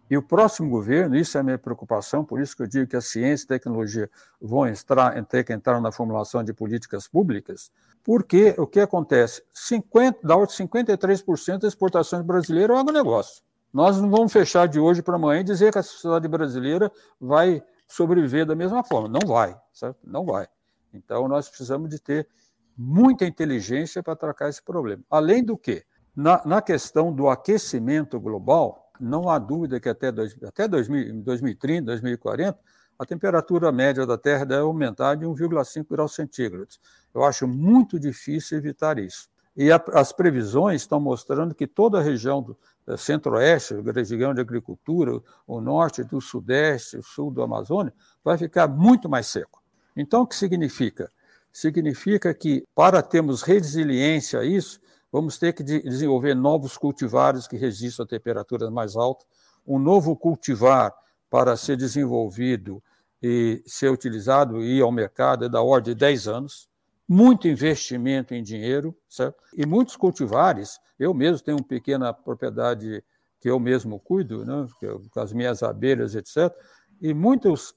[0.10, 2.96] E o próximo governo, isso é a minha preocupação, por isso que eu digo que
[2.96, 4.10] a ciência e a tecnologia
[4.42, 7.72] vão entrar, ter que entrar na formulação de políticas públicas,
[8.04, 9.44] porque o que acontece?
[9.54, 13.44] 50, da ordem de 53% das exportações brasileiras é agronegócio.
[13.72, 16.92] Nós não vamos fechar de hoje para amanhã e dizer que a sociedade brasileira
[17.22, 19.08] vai sobreviver da mesma forma.
[19.08, 20.00] Não vai, certo?
[20.04, 20.48] Não vai.
[20.92, 22.28] Então, nós precisamos de ter
[22.76, 25.04] muita inteligência para tratar esse problema.
[25.08, 25.84] Além do que,
[26.16, 31.86] na, na questão do aquecimento global, não há dúvida que até, dois, até 2000, 2030,
[31.86, 32.60] 2040,
[32.98, 36.80] a temperatura média da Terra deve aumentar de 1,5 graus centígrados.
[37.14, 39.30] Eu acho muito difícil evitar isso.
[39.56, 44.42] E a, as previsões estão mostrando que toda a região do eh, centro-oeste, região de
[44.42, 47.94] agricultura, o norte do sudeste, o sul do Amazônia,
[48.24, 49.62] vai ficar muito mais seco.
[49.96, 51.12] Então, o que significa?
[51.52, 54.80] Significa que, para termos resiliência a isso,
[55.12, 59.26] vamos ter que de desenvolver novos cultivares que resistam a temperaturas mais altas,
[59.66, 60.94] um novo cultivar
[61.30, 62.82] para ser desenvolvido
[63.22, 66.70] e ser utilizado e ir ao mercado é da ordem de 10 anos,
[67.08, 69.44] muito investimento em dinheiro, certo?
[69.54, 73.04] E muitos cultivares, eu mesmo tenho uma pequena propriedade
[73.40, 74.68] que eu mesmo cuido, né,
[75.12, 76.54] com as minhas abelhas, etc.
[77.02, 77.74] E muitas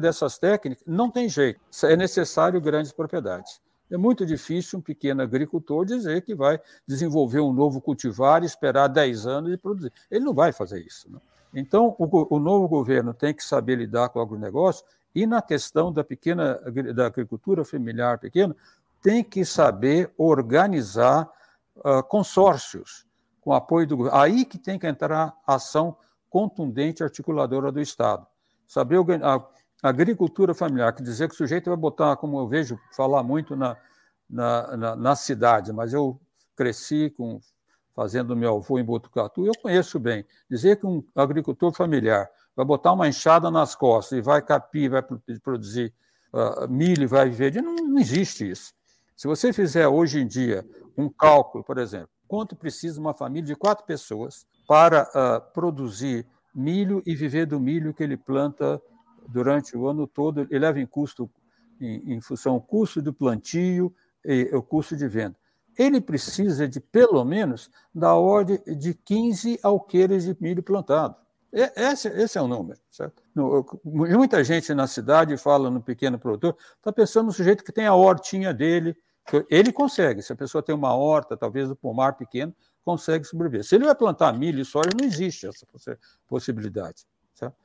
[0.00, 3.60] dessas técnicas não tem jeito, é necessário grandes propriedades.
[3.90, 9.26] É muito difícil um pequeno agricultor dizer que vai desenvolver um novo cultivar esperar 10
[9.26, 9.92] anos e produzir.
[10.10, 11.10] Ele não vai fazer isso.
[11.10, 11.20] Né?
[11.54, 14.84] Então, o, o, novo governo tem que saber lidar com o agronegócio
[15.14, 16.60] e na questão da pequena
[16.94, 18.54] da agricultura familiar pequena,
[19.00, 21.30] tem que saber organizar
[21.76, 23.06] uh, consórcios
[23.40, 24.18] com apoio do governo.
[24.18, 25.96] Aí que tem que entrar a ação
[26.28, 28.26] contundente articuladora do Estado.
[28.66, 29.40] Saber a
[29.82, 33.76] agricultura familiar, que dizer que o sujeito vai botar, como eu vejo falar muito na,
[34.28, 36.20] na, na, na cidade, mas eu
[36.56, 37.40] cresci com
[37.94, 40.24] fazendo meu avô em Botucatu, eu conheço bem.
[40.50, 45.02] Dizer que um agricultor familiar vai botar uma enxada nas costas e vai capir, vai
[45.42, 45.94] produzir
[46.32, 47.62] uh, milho vai viver.
[47.62, 48.74] Não, não existe isso.
[49.16, 50.66] Se você fizer hoje em dia
[50.96, 57.02] um cálculo, por exemplo, quanto precisa uma família de quatro pessoas para uh, produzir milho
[57.06, 58.80] e viver do milho que ele planta
[59.28, 61.30] durante o ano todo, ele leva em custo,
[61.80, 65.36] em, em função do custo do plantio e o custo de venda.
[65.78, 71.16] Ele precisa de, pelo menos, da ordem de 15 alqueires de milho plantado.
[71.52, 73.22] Esse, esse é o número, certo?
[73.84, 77.94] Muita gente na cidade fala no pequeno produtor, está pensando no sujeito que tem a
[77.94, 78.96] hortinha dele,
[79.48, 82.54] ele consegue, se a pessoa tem uma horta, talvez o pomar pequeno,
[82.84, 83.64] consegue sobreviver.
[83.64, 85.66] Se ele vai plantar milho e soja, não existe essa
[86.28, 87.04] possibilidade.
[87.34, 87.56] Certo?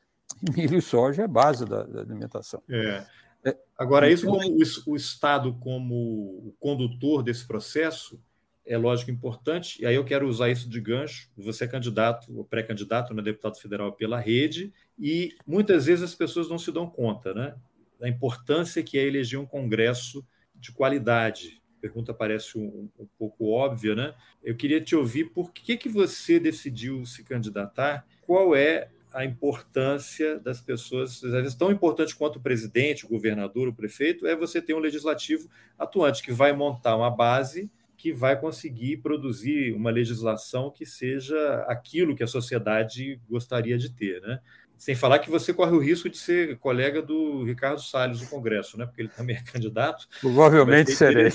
[0.55, 2.61] milho e soja é a base da, da alimentação.
[2.69, 3.05] É.
[3.45, 8.19] é Agora, isso então, como o, o Estado como condutor desse processo,
[8.65, 11.29] é lógico importante, e aí eu quero usar isso de gancho.
[11.37, 16.47] Você é candidato, ou pré-candidato, né, deputado federal pela rede, e muitas vezes as pessoas
[16.47, 17.55] não se dão conta né,
[17.99, 20.25] da importância que é eleger um Congresso
[20.55, 21.61] de qualidade.
[21.77, 24.13] A pergunta parece um, um pouco óbvia, né?
[24.43, 30.39] Eu queria te ouvir por que, que você decidiu se candidatar, qual é a importância
[30.39, 34.61] das pessoas, às vezes tão importante quanto o presidente, o governador, o prefeito, é você
[34.61, 37.69] ter um legislativo atuante que vai montar uma base
[38.01, 44.19] que vai conseguir produzir uma legislação que seja aquilo que a sociedade gostaria de ter,
[44.21, 44.39] né?
[44.75, 48.75] Sem falar que você corre o risco de ser colega do Ricardo Salles no Congresso,
[48.75, 48.87] né?
[48.87, 50.07] Porque ele também é candidato.
[50.19, 51.29] Provavelmente serei.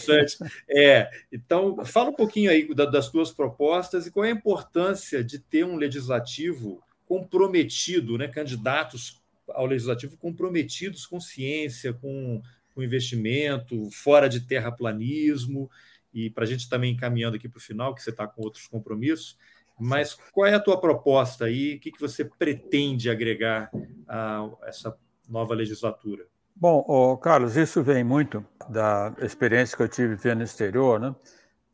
[0.68, 1.08] É.
[1.30, 5.64] Então, fala um pouquinho aí das tuas propostas e qual é a importância de ter
[5.64, 8.28] um legislativo comprometido, né?
[8.28, 12.42] Candidatos ao legislativo comprometidos com ciência, com,
[12.74, 15.70] com investimento, fora de terraplanismo
[16.12, 18.66] e para a gente também encaminhando aqui para o final, que você está com outros
[18.66, 19.38] compromissos,
[19.78, 21.76] mas qual é a tua proposta aí?
[21.76, 23.70] O que, que você pretende agregar
[24.08, 24.96] a essa
[25.28, 26.26] nova legislatura?
[26.54, 31.14] Bom, oh, Carlos, isso vem muito da experiência que eu tive vendo no exterior, né?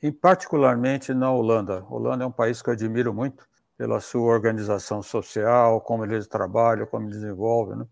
[0.03, 1.79] e particularmente na Holanda.
[1.79, 3.47] A Holanda é um país que eu admiro muito
[3.83, 7.79] pela sua organização social, como eles trabalham, como desenvolvem.
[7.79, 7.85] Né?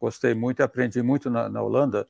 [0.00, 2.06] Gostei muito e aprendi muito na, na Holanda.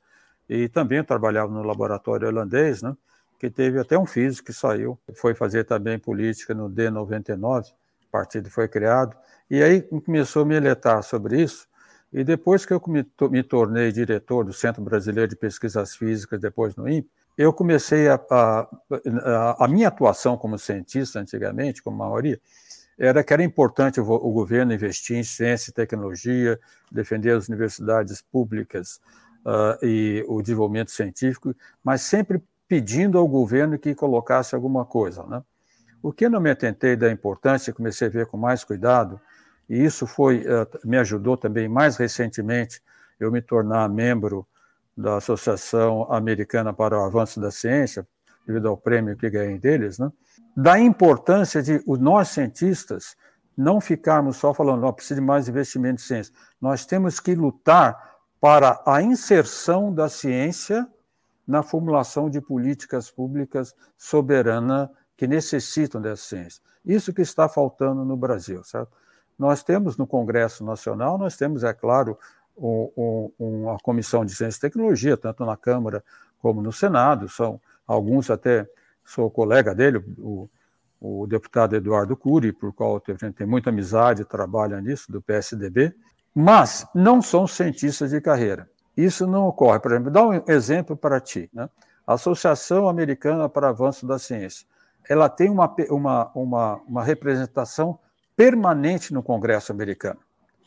[0.46, 2.94] E também trabalhava no laboratório holandês, né?
[3.38, 8.50] que teve até um físico que saiu, foi fazer também política no D99, o partido
[8.50, 9.16] foi criado,
[9.50, 11.66] e aí começou a me alertar sobre isso,
[12.12, 12.82] e depois que eu
[13.30, 18.20] me tornei diretor do Centro Brasileiro de Pesquisas Físicas, depois no INPE, eu comecei a,
[18.30, 18.68] a,
[19.24, 22.38] a, a minha atuação como cientista antigamente, como maioria,
[22.98, 26.58] era que era importante o, o governo investir em ciência e tecnologia,
[26.90, 29.00] defender as universidades públicas
[29.44, 35.22] uh, e o desenvolvimento científico, mas sempre pedindo ao governo que colocasse alguma coisa.
[35.24, 35.42] Né?
[36.02, 39.20] O que eu não me atentei da importância, comecei a ver com mais cuidado,
[39.68, 42.82] e isso foi uh, me ajudou também mais recentemente
[43.18, 44.46] eu me tornar membro
[44.96, 48.06] da Associação Americana para o Avanço da Ciência,
[48.46, 50.10] devido ao prêmio que ganhei deles, né?
[50.56, 53.16] da importância de nós cientistas
[53.56, 56.34] não ficarmos só falando, não precisa de mais investimento em ciência.
[56.60, 60.86] Nós temos que lutar para a inserção da ciência
[61.46, 66.62] na formulação de políticas públicas soberanas que necessitam dessa ciência.
[66.84, 68.90] Isso que está faltando no Brasil, certo?
[69.38, 72.18] Nós temos no Congresso Nacional, nós temos, é claro,
[72.56, 76.02] um, um, uma comissão de ciência e tecnologia, tanto na Câmara
[76.38, 78.66] como no Senado, são alguns até,
[79.04, 80.48] sou colega dele, o,
[81.00, 85.94] o deputado Eduardo Cury, por qual a gente tem muita amizade, trabalha nisso, do PSDB,
[86.34, 88.68] mas não são cientistas de carreira.
[88.96, 89.80] Isso não ocorre.
[89.80, 91.50] Por exemplo, dá um exemplo para ti.
[91.52, 91.68] Né?
[92.06, 94.66] A Associação Americana para Avanço da Ciência,
[95.08, 97.98] ela tem uma, uma, uma, uma representação
[98.36, 100.20] permanente no Congresso americano.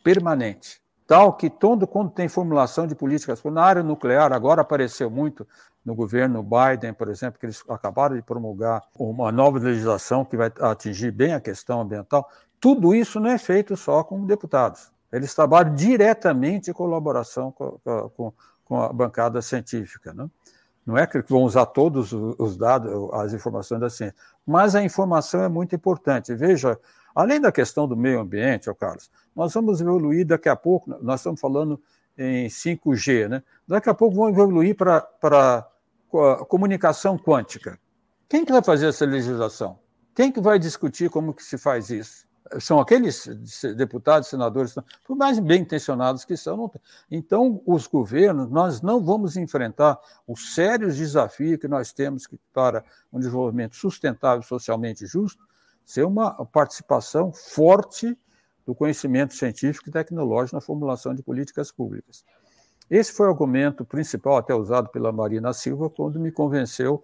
[0.04, 5.48] Permanente tal que todo quando tem formulação de políticas na área nuclear, agora apareceu muito
[5.86, 10.52] no governo Biden, por exemplo, que eles acabaram de promulgar uma nova legislação que vai
[10.60, 12.28] atingir bem a questão ambiental.
[12.60, 14.92] Tudo isso não é feito só com deputados.
[15.12, 17.80] Eles trabalham diretamente em colaboração com,
[18.16, 18.34] com,
[18.66, 20.12] com a bancada científica.
[20.12, 20.28] Né?
[20.84, 24.16] Não é que vão usar todos os dados, as informações da ciência,
[24.46, 26.34] mas a informação é muito importante.
[26.34, 26.80] Veja,
[27.14, 31.40] além da questão do meio ambiente, Carlos, nós vamos evoluir daqui a pouco, nós estamos
[31.40, 31.80] falando
[32.18, 33.44] em 5G, né?
[33.68, 35.68] Daqui a pouco vamos evoluir para
[36.48, 37.80] comunicação quântica.
[38.28, 39.80] Quem que vai fazer essa legislação?
[40.14, 42.26] Quem que vai discutir como que se faz isso?
[42.60, 43.28] São aqueles
[43.76, 46.72] deputados, senadores, por mais bem intencionados que são.
[47.10, 53.18] Então, os governos, nós não vamos enfrentar os sérios desafios que nós temos para um
[53.18, 55.44] desenvolvimento sustentável, socialmente justo,
[55.84, 58.18] ser uma participação forte
[58.66, 62.24] do conhecimento científico e tecnológico na formulação de políticas públicas.
[62.90, 67.04] Esse foi o argumento principal, até usado pela Marina Silva, quando me convenceu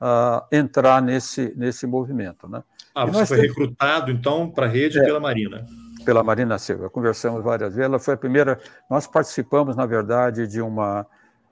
[0.00, 2.48] a entrar nesse, nesse movimento.
[2.48, 2.62] Né?
[2.94, 3.56] Ah, você foi temos...
[3.56, 5.64] recrutado, então, para a rede é, pela Marina?
[6.04, 6.90] Pela Marina Silva.
[6.90, 7.88] Conversamos várias vezes.
[7.88, 8.58] Ela foi a primeira.
[8.90, 11.06] Nós participamos, na verdade, de uma,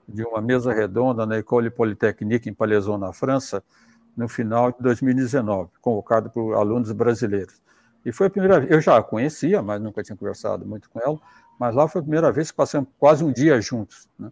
[0.07, 3.63] de uma mesa redonda na École Polytechnique, em Palaiseau, na França,
[4.15, 7.61] no final de 2019, convocado por alunos brasileiros.
[8.05, 10.99] E foi a primeira vez, eu já a conhecia, mas nunca tinha conversado muito com
[10.99, 11.19] ela,
[11.61, 14.09] mas lá foi a primeira vez que passamos quase um dia juntos.
[14.17, 14.31] Né?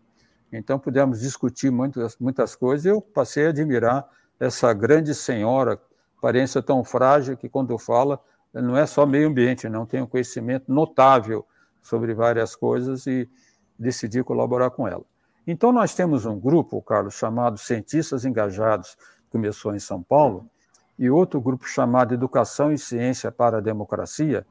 [0.52, 4.10] Então pudemos discutir muitas, muitas coisas e eu passei a admirar
[4.40, 5.80] essa grande senhora,
[6.18, 8.20] aparência tão frágil que quando fala
[8.52, 11.46] não é só meio ambiente, não tem um conhecimento notável
[11.84, 13.30] sobre várias coisas e
[13.78, 15.04] decidi colaborar com ela.
[15.46, 20.50] Então nós temos um grupo, Carlos, chamado Cientistas Engajados, que começou em São Paulo,
[20.98, 24.48] e outro grupo chamado Educação e Ciência para a Democracia,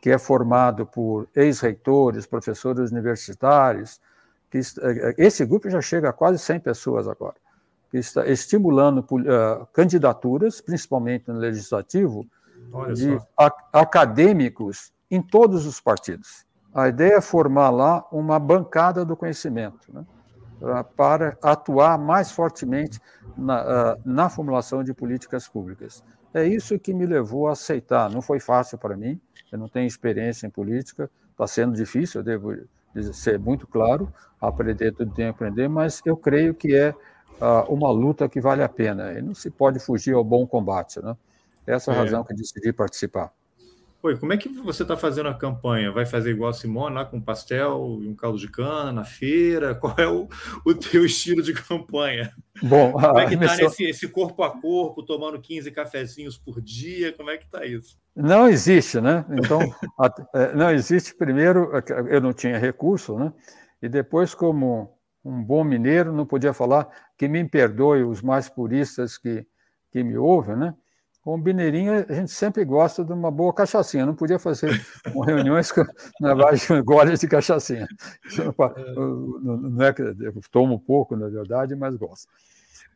[0.00, 4.00] que é formado por ex-reitores, professores universitários.
[4.50, 7.36] Que, eh, eh, esse grupo já chega a quase 100 pessoas agora,
[7.90, 12.26] que está estimulando uh, candidaturas, principalmente no legislativo,
[12.72, 16.46] Olha de a, acadêmicos em todos os partidos.
[16.72, 19.92] A ideia é formar lá uma bancada do conhecimento.
[19.92, 20.04] Né?
[20.96, 23.00] Para atuar mais fortemente
[23.36, 26.04] na, na, formulação de políticas públicas.
[26.34, 28.10] É isso que me levou a aceitar.
[28.10, 29.18] Não foi fácil para mim,
[29.52, 32.56] eu não tenho experiência em política, está sendo difícil, eu devo
[33.12, 36.90] ser muito claro, aprender tudo tem que aprender, mas eu creio que é
[37.40, 41.00] uh, uma luta que vale a pena, e não se pode fugir ao bom combate.
[41.00, 41.16] Né?
[41.66, 42.00] Essa é a é.
[42.00, 43.32] razão que decidi participar.
[44.02, 45.92] Oi, como é que você está fazendo a campanha?
[45.92, 49.74] Vai fazer igual a Simone, lá com pastel e um caldo de cana na feira?
[49.76, 50.26] Qual é o,
[50.64, 52.32] o teu estilo de campanha?
[52.62, 57.12] Bom, como é que está nesse esse corpo a corpo, tomando 15 cafezinhos por dia?
[57.12, 57.98] Como é que está isso?
[58.16, 59.22] Não existe, né?
[59.32, 59.60] Então,
[60.34, 61.14] é, não existe.
[61.14, 61.82] Primeiro, é
[62.16, 63.30] eu não tinha recurso, né?
[63.82, 66.88] E depois, como um bom mineiro, não podia falar
[67.18, 69.46] que me perdoe os mais puristas que,
[69.92, 70.74] que me ouvem, né?
[71.22, 74.06] Com o Mineirinho, a gente sempre gosta de uma boa cachaçinha.
[74.06, 74.70] Não podia fazer
[75.26, 75.70] reuniões
[76.20, 77.86] na base de goles de cachaçinha.
[78.36, 82.28] Não é que eu tomo pouco, na verdade, mas gosto.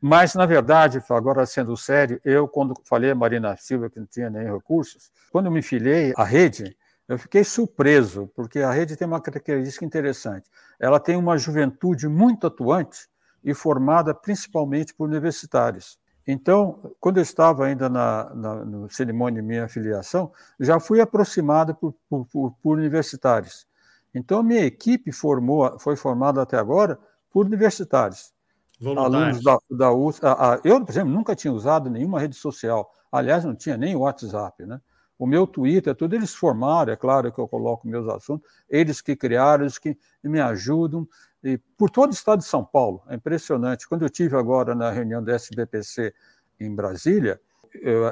[0.01, 4.29] Mas, na verdade, agora sendo sério, eu, quando falei a Marina Silva que não tinha
[4.29, 6.77] nem recursos, quando me filiei à rede,
[7.09, 10.51] eu fiquei surpreso, porque a rede tem uma característica interessante.
[10.81, 13.07] Ela tem uma juventude muito atuante
[13.43, 15.99] e formada principalmente por universitários.
[16.27, 21.75] Então, quando eu estava ainda na, na no cerimônia de minha filiação, já fui aproximado
[21.75, 23.67] por, por, por, universitários.
[24.15, 26.99] Então, minha equipe formou, foi formada até agora
[27.31, 28.33] por universitários.
[28.81, 30.23] Alunos da, da USP.
[30.65, 32.91] eu, por exemplo, nunca tinha usado nenhuma rede social.
[33.11, 34.81] Aliás, não tinha nem WhatsApp, né?
[35.17, 39.15] O meu Twitter, tudo eles formaram, é claro que eu coloco meus assuntos, eles que
[39.15, 41.07] criaram, eles que me ajudam,
[41.45, 43.03] e por todo o estado de São Paulo.
[43.09, 43.87] É impressionante.
[43.87, 46.15] Quando eu tive agora na reunião do SBPC
[46.59, 47.39] em Brasília,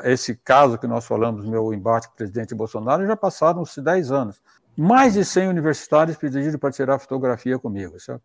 [0.05, 4.43] esse caso que nós falamos, meu embate com o presidente Bolsonaro, já passaram-se 10 anos.
[4.77, 7.99] Mais de 100 universitários pediram para tirar fotografia comigo.
[7.99, 8.23] Certo?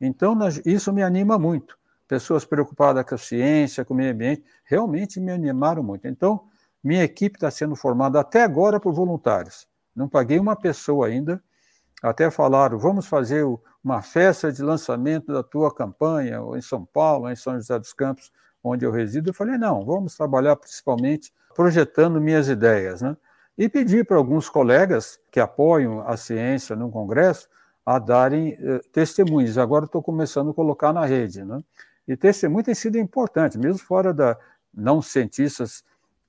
[0.00, 1.78] Então, isso me anima muito.
[2.06, 6.06] Pessoas preocupadas com a ciência, com o meio ambiente, realmente me animaram muito.
[6.08, 6.44] Então,
[6.82, 9.68] minha equipe está sendo formada até agora por voluntários.
[9.94, 11.42] Não paguei uma pessoa ainda.
[12.02, 13.44] Até falaram, vamos fazer
[13.84, 18.32] uma festa de lançamento da tua campanha, em São Paulo, em São José dos Campos,
[18.64, 19.30] onde eu resido.
[19.30, 23.02] Eu falei, não, vamos trabalhar principalmente projetando minhas ideias.
[23.02, 23.16] Né?
[23.56, 27.48] E pedi para alguns colegas que apoiam a ciência no Congresso
[27.84, 29.58] a darem eh, testemunhos.
[29.58, 31.44] Agora estou começando a colocar na rede.
[31.44, 31.60] Né?
[32.06, 34.38] E testemunho tem sido importante, mesmo fora da
[34.72, 35.84] não cientistas,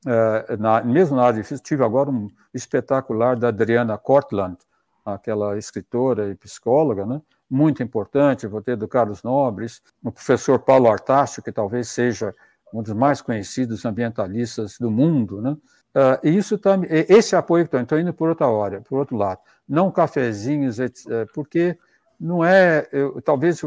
[0.05, 1.67] eh, na, mesmo na área de física.
[1.67, 4.57] Tive agora um espetacular da Adriana Cortland,
[5.06, 7.22] aquela escritora e psicóloga, né?
[7.52, 8.47] muito importante.
[8.47, 12.34] Vou ter do Carlos Nobres, o professor Paulo Artacho, que talvez seja
[12.74, 15.58] um dos mais conhecidos ambientalistas do mundo, né?
[15.93, 19.91] Uh, isso tá, esse apoio que estou indo por outra hora, por outro lado, não
[19.91, 20.88] cafezinhos, eh,
[21.34, 21.78] porque
[22.18, 23.62] não é, eu, talvez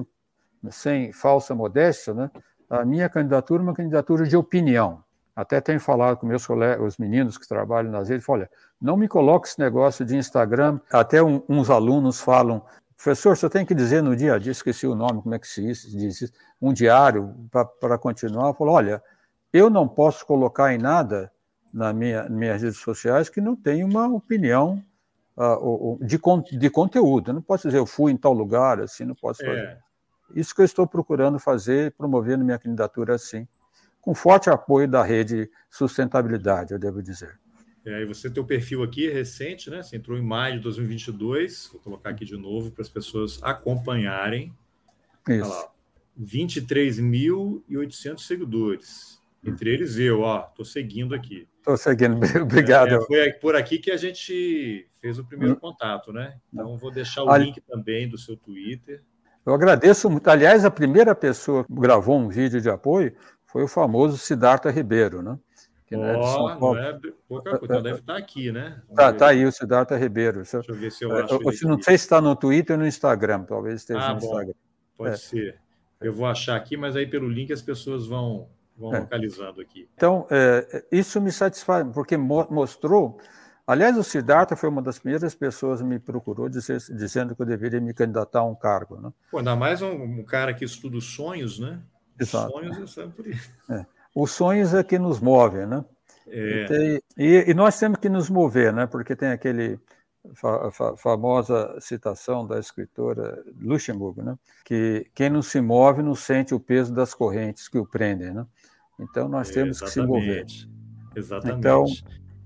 [0.71, 2.31] sem falsa modéstia, né?
[2.71, 5.05] A minha candidatura é uma candidatura de opinião.
[5.35, 8.49] Até tenho falado com meus colegas, os meninos que trabalham nas redes, olha,
[8.81, 10.79] não me coloque esse negócio de Instagram.
[10.93, 12.63] Até um, uns alunos falam,
[12.97, 15.49] professor, você tem que dizer no dia a dia, esqueci o nome, como é que
[15.49, 16.33] se diz isso,
[16.63, 17.35] um diário
[17.81, 18.49] para continuar.
[18.49, 19.03] Eu falo, olha,
[19.53, 21.33] eu não posso colocar em nada
[21.73, 24.83] na minha, nas minhas redes sociais que não tenha uma opinião
[25.37, 26.19] uh, de,
[26.57, 27.31] de conteúdo.
[27.31, 29.59] Eu não posso dizer eu fui em tal lugar, assim, não posso fazer.
[29.59, 29.79] É.
[30.35, 33.47] Isso que eu estou procurando fazer, promovendo minha candidatura assim,
[34.05, 37.41] com forte apoio da rede sustentabilidade, eu devo dizer.
[37.87, 39.83] É, e você tem o perfil aqui recente, né?
[39.83, 41.71] Você entrou em maio de 2022.
[41.73, 44.55] Vou colocar aqui de novo para as pessoas acompanharem.
[45.29, 45.69] Isso.
[46.21, 49.19] 23.800 seguidores.
[49.43, 51.49] Entre eles eu, ó, estou seguindo aqui.
[51.59, 52.95] Estou seguindo, obrigado.
[52.95, 55.59] É, foi por aqui que a gente fez o primeiro hum.
[55.59, 56.39] contato, né?
[56.53, 57.47] Então vou deixar o Ali...
[57.47, 59.03] link também do seu Twitter.
[59.45, 60.27] Eu agradeço muito.
[60.29, 63.15] Aliás, a primeira pessoa que gravou um vídeo de apoio
[63.55, 65.39] foi o famoso Siddhartha Ribeiro, né?
[65.87, 66.99] Que, oh, né, não é
[67.29, 68.83] pouca coisa, então deve estar aqui, né?
[68.93, 70.39] Tá, tá, aí o Siddhartha Ribeiro.
[70.39, 71.35] Deixa eu ver se eu acho.
[71.35, 74.27] Eu, não sei se está no Twitter ou no Instagram, talvez esteja ah, no bom,
[74.27, 74.55] Instagram.
[74.99, 75.17] Pode é.
[75.17, 75.61] ser.
[76.01, 78.99] Eu vou achar aqui, mas aí pelo link as pessoas vão, vão é.
[78.99, 79.89] localizando aqui.
[79.95, 83.21] Então, é, isso me satisfaz, porque mostrou
[83.67, 87.47] Aliás, o Siddhartha foi uma das primeiras pessoas que me procurou dizer, dizendo que eu
[87.47, 89.01] deveria me candidatar a um cargo.
[89.01, 89.11] Né?
[89.31, 91.81] Pô, ainda mais um, um cara que estuda os sonhos, né?
[92.19, 92.53] Exato.
[92.53, 93.41] Sonhos é sempre.
[93.71, 93.87] É.
[94.15, 95.85] Os sonhos é que nos movem, né?
[96.27, 96.39] É.
[96.39, 98.87] E, tem, e, e, nós temos que nos mover, né?
[98.87, 99.79] Porque tem aquele
[100.35, 104.37] fa, fa, famosa citação da escritora Luxemburgo, né?
[104.65, 108.47] Que quem não se move não sente o peso das correntes que o prendem, né?
[108.99, 110.47] Então nós temos que se mover.
[111.17, 111.59] Exatamente.
[111.59, 111.85] Então,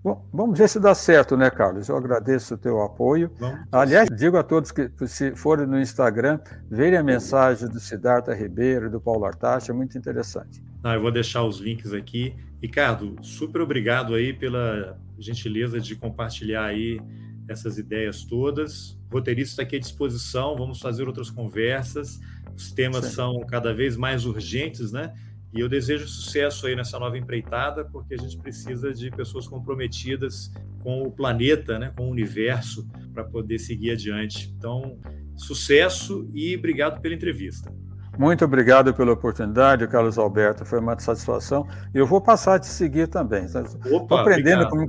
[0.03, 1.89] Bom, vamos ver se dá certo, né, Carlos?
[1.89, 3.31] Eu agradeço o teu apoio.
[3.39, 3.67] Vamos.
[3.73, 6.39] Aliás, digo a todos que, se forem no Instagram,
[6.71, 10.63] verem a mensagem do Siddhartha Ribeiro e do Paulo Artacha, é muito interessante.
[10.85, 12.35] Ah, eu vou deixar os links aqui.
[12.63, 17.01] Ricardo, super obrigado aí pela gentileza de compartilhar aí
[17.49, 18.97] essas ideias todas.
[19.11, 22.21] O roteirista está aqui à disposição, vamos fazer outras conversas.
[22.57, 23.13] Os temas Sim.
[23.13, 25.13] são cada vez mais urgentes, né?
[25.53, 30.53] E eu desejo sucesso aí nessa nova empreitada, porque a gente precisa de pessoas comprometidas
[30.83, 34.55] com o planeta, né, com o universo, para poder seguir adiante.
[34.57, 34.99] Então,
[35.37, 37.73] sucesso e obrigado pela entrevista.
[38.19, 40.65] Muito obrigado pela oportunidade, Carlos Alberto.
[40.65, 41.67] Foi uma satisfação.
[41.95, 43.45] E eu vou passar a te seguir também.
[43.45, 44.87] Estou aprendendo como,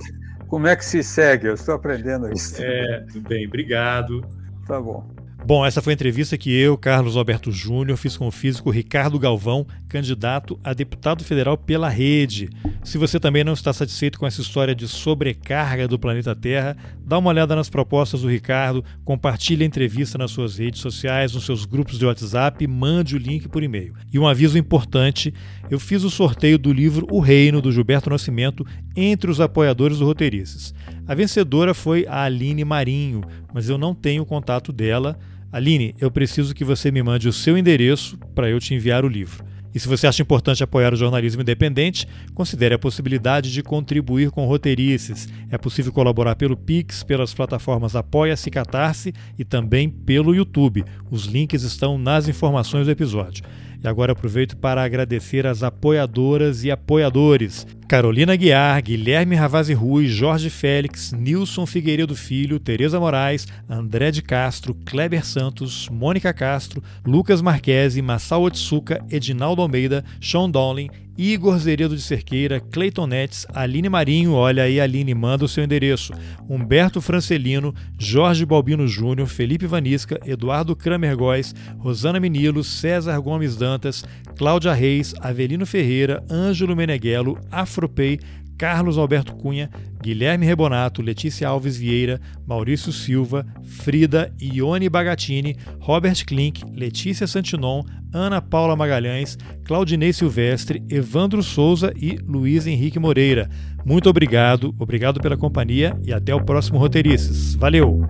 [0.47, 1.47] como, é que se segue.
[1.47, 2.59] Eu estou aprendendo isso.
[2.59, 3.45] É, tudo bem.
[3.45, 4.21] Obrigado.
[4.65, 5.07] Tá bom.
[5.49, 9.17] Bom, essa foi a entrevista que eu, Carlos Alberto Júnior, fiz com o físico Ricardo
[9.17, 12.51] Galvão, candidato a deputado federal pela Rede.
[12.83, 17.17] Se você também não está satisfeito com essa história de sobrecarga do planeta Terra, dá
[17.17, 21.65] uma olhada nas propostas do Ricardo, compartilhe a entrevista nas suas redes sociais, nos seus
[21.65, 23.95] grupos de WhatsApp, mande o link por e-mail.
[24.13, 25.33] E um aviso importante:
[25.67, 28.63] eu fiz o sorteio do livro O Reino, do Gilberto Nascimento,
[28.95, 30.75] entre os apoiadores do Roteirices.
[31.07, 35.17] A vencedora foi a Aline Marinho, mas eu não tenho contato dela.
[35.51, 39.07] Aline, eu preciso que você me mande o seu endereço para eu te enviar o
[39.07, 39.43] livro.
[39.73, 44.45] E se você acha importante apoiar o jornalismo independente, considere a possibilidade de contribuir com
[44.45, 45.27] roteirices.
[45.49, 50.83] É possível colaborar pelo Pix, pelas plataformas Apoia-se Catarse e também pelo YouTube.
[51.09, 53.43] Os links estão nas informações do episódio.
[53.81, 57.65] E agora aproveito para agradecer as apoiadoras e apoiadores.
[57.87, 64.75] Carolina Guiar, Guilherme Ravazzi Rui, Jorge Félix, Nilson Figueiredo Filho, Tereza Moraes, André de Castro,
[64.85, 70.89] Kleber Santos, Mônica Castro, Lucas Marquesi, Massal Otsuka, Edinaldo Almeida, Sean Dowling,
[71.21, 76.13] Igor Zeredo de Cerqueira, Cleiton Netes, Aline Marinho, olha aí Aline, manda o seu endereço,
[76.49, 84.05] Humberto Francelino, Jorge Balbino Júnior, Felipe Vanisca, Eduardo Kramer Góes, Rosana Menilo, César Gomes Dantas,
[84.37, 88.17] Cláudia Reis, Avelino Ferreira, Ângelo Meneghello, Afropei,
[88.57, 89.69] Carlos Alberto Cunha,
[90.01, 97.83] Guilherme Rebonato, Letícia Alves Vieira, Maurício Silva, Frida, Ione Bagatini, Robert Klink, Letícia Santinon,
[98.13, 103.49] Ana Paula Magalhães, Claudinei Silvestre, Evandro Souza e Luiz Henrique Moreira.
[103.85, 107.55] Muito obrigado, obrigado pela companhia e até o próximo Roteirices.
[107.55, 108.01] Valeu!